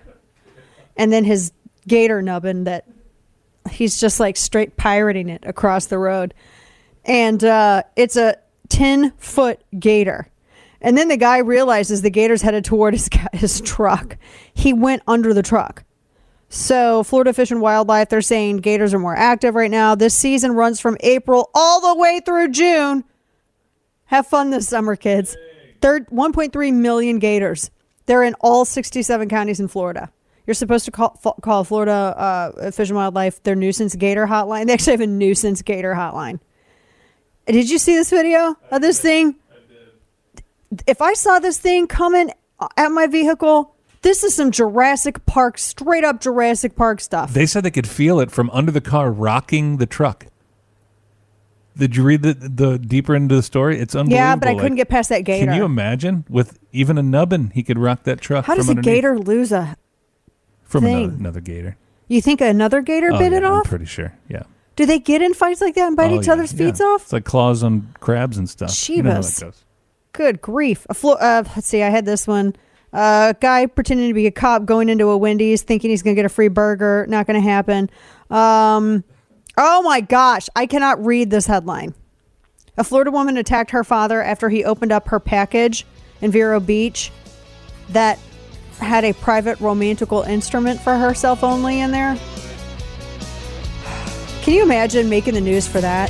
And 0.95 1.11
then 1.11 1.23
his 1.23 1.51
gator 1.87 2.21
nubbin 2.21 2.65
that 2.65 2.85
he's 3.69 3.99
just 3.99 4.19
like 4.19 4.37
straight 4.37 4.77
pirating 4.77 5.29
it 5.29 5.43
across 5.45 5.87
the 5.87 5.97
road. 5.97 6.33
And 7.05 7.43
uh, 7.43 7.83
it's 7.95 8.15
a 8.15 8.37
10 8.69 9.11
foot 9.17 9.61
gator. 9.77 10.29
And 10.81 10.97
then 10.97 11.07
the 11.07 11.17
guy 11.17 11.39
realizes 11.39 12.01
the 12.01 12.09
gator's 12.09 12.41
headed 12.41 12.63
toward 12.63 12.93
his, 12.93 13.09
his 13.33 13.61
truck. 13.61 14.17
He 14.53 14.73
went 14.73 15.03
under 15.07 15.33
the 15.33 15.43
truck. 15.43 15.83
So, 16.49 17.03
Florida 17.03 17.33
Fish 17.33 17.51
and 17.51 17.61
Wildlife, 17.61 18.09
they're 18.09 18.21
saying 18.21 18.57
gators 18.57 18.93
are 18.93 18.99
more 18.99 19.15
active 19.15 19.55
right 19.55 19.69
now. 19.69 19.95
This 19.95 20.15
season 20.15 20.53
runs 20.53 20.79
from 20.79 20.97
April 21.01 21.49
all 21.53 21.81
the 21.81 21.99
way 21.99 22.21
through 22.25 22.49
June. 22.51 23.03
Have 24.05 24.27
fun 24.27 24.49
this 24.49 24.67
summer, 24.67 24.95
kids. 24.95 25.35
Third, 25.81 26.07
1.3 26.07 26.73
million 26.73 27.19
gators. 27.19 27.69
They're 28.05 28.23
in 28.23 28.33
all 28.39 28.63
67 28.63 29.27
counties 29.27 29.59
in 29.59 29.67
Florida. 29.67 30.09
You're 30.45 30.53
supposed 30.53 30.85
to 30.85 30.91
call, 30.91 31.09
call 31.41 31.65
Florida 31.65 31.91
uh, 31.91 32.71
Fish 32.71 32.87
and 32.89 32.95
Wildlife 32.95 33.43
their 33.43 33.55
nuisance 33.55 33.95
gator 33.95 34.25
hotline. 34.25 34.67
They 34.67 34.73
actually 34.73 34.93
have 34.93 35.01
a 35.01 35.07
nuisance 35.07 35.61
gator 35.61 35.93
hotline. 35.93 36.39
Did 37.45 37.69
you 37.69 37.77
see 37.77 37.95
this 37.95 38.09
video 38.09 38.55
of 38.71 38.81
this 38.81 39.01
thing? 39.01 39.35
If 40.85 41.01
I 41.01 41.13
saw 41.13 41.39
this 41.39 41.57
thing 41.57 41.87
coming 41.87 42.31
at 42.77 42.89
my 42.89 43.07
vehicle, 43.07 43.75
this 44.01 44.23
is 44.23 44.33
some 44.35 44.51
Jurassic 44.51 45.25
Park, 45.25 45.57
straight 45.57 46.03
up 46.03 46.21
Jurassic 46.21 46.75
Park 46.75 47.01
stuff. 47.01 47.33
They 47.33 47.45
said 47.45 47.63
they 47.63 47.71
could 47.71 47.87
feel 47.87 48.19
it 48.19 48.31
from 48.31 48.49
under 48.51 48.71
the 48.71 48.81
car 48.81 49.11
rocking 49.11 49.77
the 49.77 49.85
truck. 49.85 50.27
Did 51.77 51.95
you 51.95 52.03
read 52.03 52.23
the 52.23 52.33
the 52.33 52.79
deeper 52.79 53.15
into 53.15 53.35
the 53.35 53.43
story? 53.43 53.79
It's 53.79 53.93
unbelievable. 53.93 54.15
yeah, 54.17 54.35
but 54.35 54.47
I 54.47 54.53
couldn't 54.55 54.71
Like, 54.71 54.77
get 54.77 54.89
past 54.89 55.09
that 55.09 55.21
gator. 55.25 55.45
Can 55.45 55.55
you 55.55 55.63
imagine 55.63 56.25
with 56.27 56.57
even 56.71 56.97
a 56.97 57.03
nubbin, 57.03 57.51
he 57.53 57.61
could 57.61 57.77
rock 57.77 58.03
that 58.03 58.19
truck. 58.19 58.45
How 58.45 58.55
does 58.55 58.67
a 58.67 58.71
underneath- 58.71 58.85
gator 58.85 59.19
lose 59.19 59.51
a? 59.51 59.75
from 60.63 60.83
thing? 60.83 60.95
another, 60.97 61.15
another 61.19 61.39
gator? 61.41 61.77
You 62.07 62.21
think 62.21 62.41
another 62.41 62.81
gator 62.81 63.11
Oh, 63.13 63.17
bit 63.19 63.31
yeah, 63.31 63.37
it 63.39 63.43
I'm 63.43 63.53
off? 63.53 63.67
pretty 63.69 63.85
sure. 63.85 64.13
Yeah. 64.27 64.43
Do 64.75 64.85
they 64.85 64.99
get 64.99 65.21
in 65.21 65.33
fights 65.33 65.61
like 65.61 65.75
that 65.75 65.87
and 65.87 65.95
bite 65.95 66.11
Oh, 66.11 66.19
each 66.19 66.27
yeah, 66.27 66.33
other's 66.33 66.51
yeah. 66.53 66.71
feet 66.71 66.81
off? 66.81 67.03
It's 67.03 67.13
like 67.13 67.25
claws 67.25 67.63
on 67.63 67.93
crabs 67.99 68.37
and 68.37 68.49
stuff. 68.49 68.89
You 68.89 69.03
know 69.03 69.11
how 69.11 69.19
Jeebus. 69.19 69.39
that 69.39 69.45
goes. 69.45 69.63
Good 70.13 70.41
grief. 70.41 70.85
A 70.89 70.93
flo- 70.93 71.13
uh, 71.13 71.43
let's 71.55 71.67
see, 71.67 71.83
I 71.83 71.89
had 71.89 72.05
this 72.05 72.25
one. 72.27 72.55
A 72.93 72.97
uh, 72.97 73.33
guy 73.33 73.65
pretending 73.65 74.07
to 74.07 74.13
be 74.13 74.27
a 74.27 74.31
cop 74.31 74.65
going 74.65 74.87
into 74.87 75.09
a 75.09 75.17
Wendy's 75.17 75.61
thinking 75.61 75.89
he's 75.89 76.01
going 76.01 76.15
to 76.15 76.19
get 76.19 76.25
a 76.25 76.29
free 76.29 76.47
burger. 76.47 77.05
Not 77.09 77.27
going 77.27 77.41
to 77.41 77.47
happen. 77.47 77.89
Um, 78.29 79.03
oh 79.57 79.81
my 79.83 80.01
gosh. 80.01 80.47
I 80.55 80.65
cannot 80.65 81.03
read 81.05 81.29
this 81.29 81.45
headline. 81.45 81.93
A 82.77 82.83
Florida 82.83 83.11
woman 83.11 83.37
attacked 83.37 83.71
her 83.71 83.83
father 83.83 84.21
after 84.21 84.49
he 84.49 84.63
opened 84.63 84.91
up 84.91 85.09
her 85.09 85.19
package 85.19 85.85
in 86.21 86.31
Vero 86.31 86.59
Beach 86.59 87.11
that 87.89 88.19
had 88.79 89.03
a 89.03 89.13
private 89.13 89.59
romantical 89.59 90.21
instrument 90.23 90.79
for 90.79 90.95
herself 90.97 91.43
only 91.43 91.81
in 91.81 91.91
there. 91.91 92.17
Can 94.43 94.53
you 94.53 94.63
imagine 94.63 95.09
making 95.09 95.33
the 95.33 95.41
news 95.41 95.67
for 95.67 95.81
that? 95.81 96.09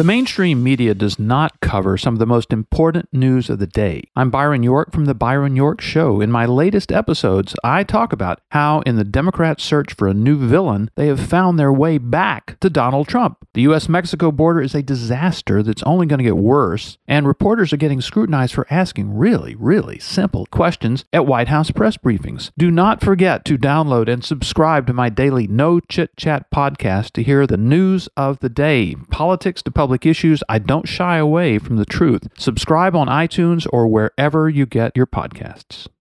The 0.00 0.04
mainstream 0.04 0.62
media 0.62 0.94
does 0.94 1.18
not 1.18 1.60
cover 1.60 1.98
some 1.98 2.14
of 2.14 2.18
the 2.18 2.24
most 2.24 2.54
important 2.54 3.10
news 3.12 3.50
of 3.50 3.58
the 3.58 3.66
day. 3.66 4.04
I'm 4.16 4.30
Byron 4.30 4.62
York 4.62 4.92
from 4.92 5.04
The 5.04 5.14
Byron 5.14 5.56
York 5.56 5.82
Show. 5.82 6.22
In 6.22 6.30
my 6.30 6.46
latest 6.46 6.90
episodes, 6.90 7.54
I 7.62 7.84
talk 7.84 8.10
about 8.10 8.40
how, 8.48 8.80
in 8.86 8.96
the 8.96 9.04
Democrats' 9.04 9.62
search 9.62 9.92
for 9.92 10.08
a 10.08 10.14
new 10.14 10.38
villain, 10.38 10.90
they 10.96 11.08
have 11.08 11.20
found 11.20 11.58
their 11.58 11.70
way 11.70 11.98
back 11.98 12.58
to 12.60 12.70
Donald 12.70 13.08
Trump. 13.08 13.46
The 13.52 13.60
U.S. 13.62 13.90
Mexico 13.90 14.32
border 14.32 14.62
is 14.62 14.74
a 14.74 14.82
disaster 14.82 15.62
that's 15.62 15.82
only 15.82 16.06
going 16.06 16.16
to 16.16 16.24
get 16.24 16.38
worse, 16.38 16.96
and 17.06 17.26
reporters 17.26 17.70
are 17.74 17.76
getting 17.76 18.00
scrutinized 18.00 18.54
for 18.54 18.66
asking 18.70 19.18
really, 19.18 19.54
really 19.54 19.98
simple 19.98 20.46
questions 20.46 21.04
at 21.12 21.26
White 21.26 21.48
House 21.48 21.70
press 21.70 21.98
briefings. 21.98 22.52
Do 22.56 22.70
not 22.70 23.02
forget 23.02 23.44
to 23.44 23.58
download 23.58 24.08
and 24.08 24.24
subscribe 24.24 24.86
to 24.86 24.94
my 24.94 25.10
daily 25.10 25.46
No 25.46 25.78
Chit 25.78 26.16
Chat 26.16 26.50
podcast 26.50 27.10
to 27.10 27.22
hear 27.22 27.46
the 27.46 27.58
news 27.58 28.08
of 28.16 28.38
the 28.38 28.48
day, 28.48 28.94
politics 29.10 29.62
to 29.64 29.70
public 29.90 30.06
issues. 30.06 30.40
I 30.48 30.60
don't 30.60 30.86
shy 30.86 31.16
away 31.16 31.58
from 31.58 31.74
the 31.74 31.84
truth. 31.84 32.28
Subscribe 32.38 32.94
on 32.94 33.08
iTunes 33.08 33.66
or 33.72 33.88
wherever 33.88 34.48
you 34.48 34.64
get 34.64 34.96
your 34.96 35.06
podcasts. 35.06 35.88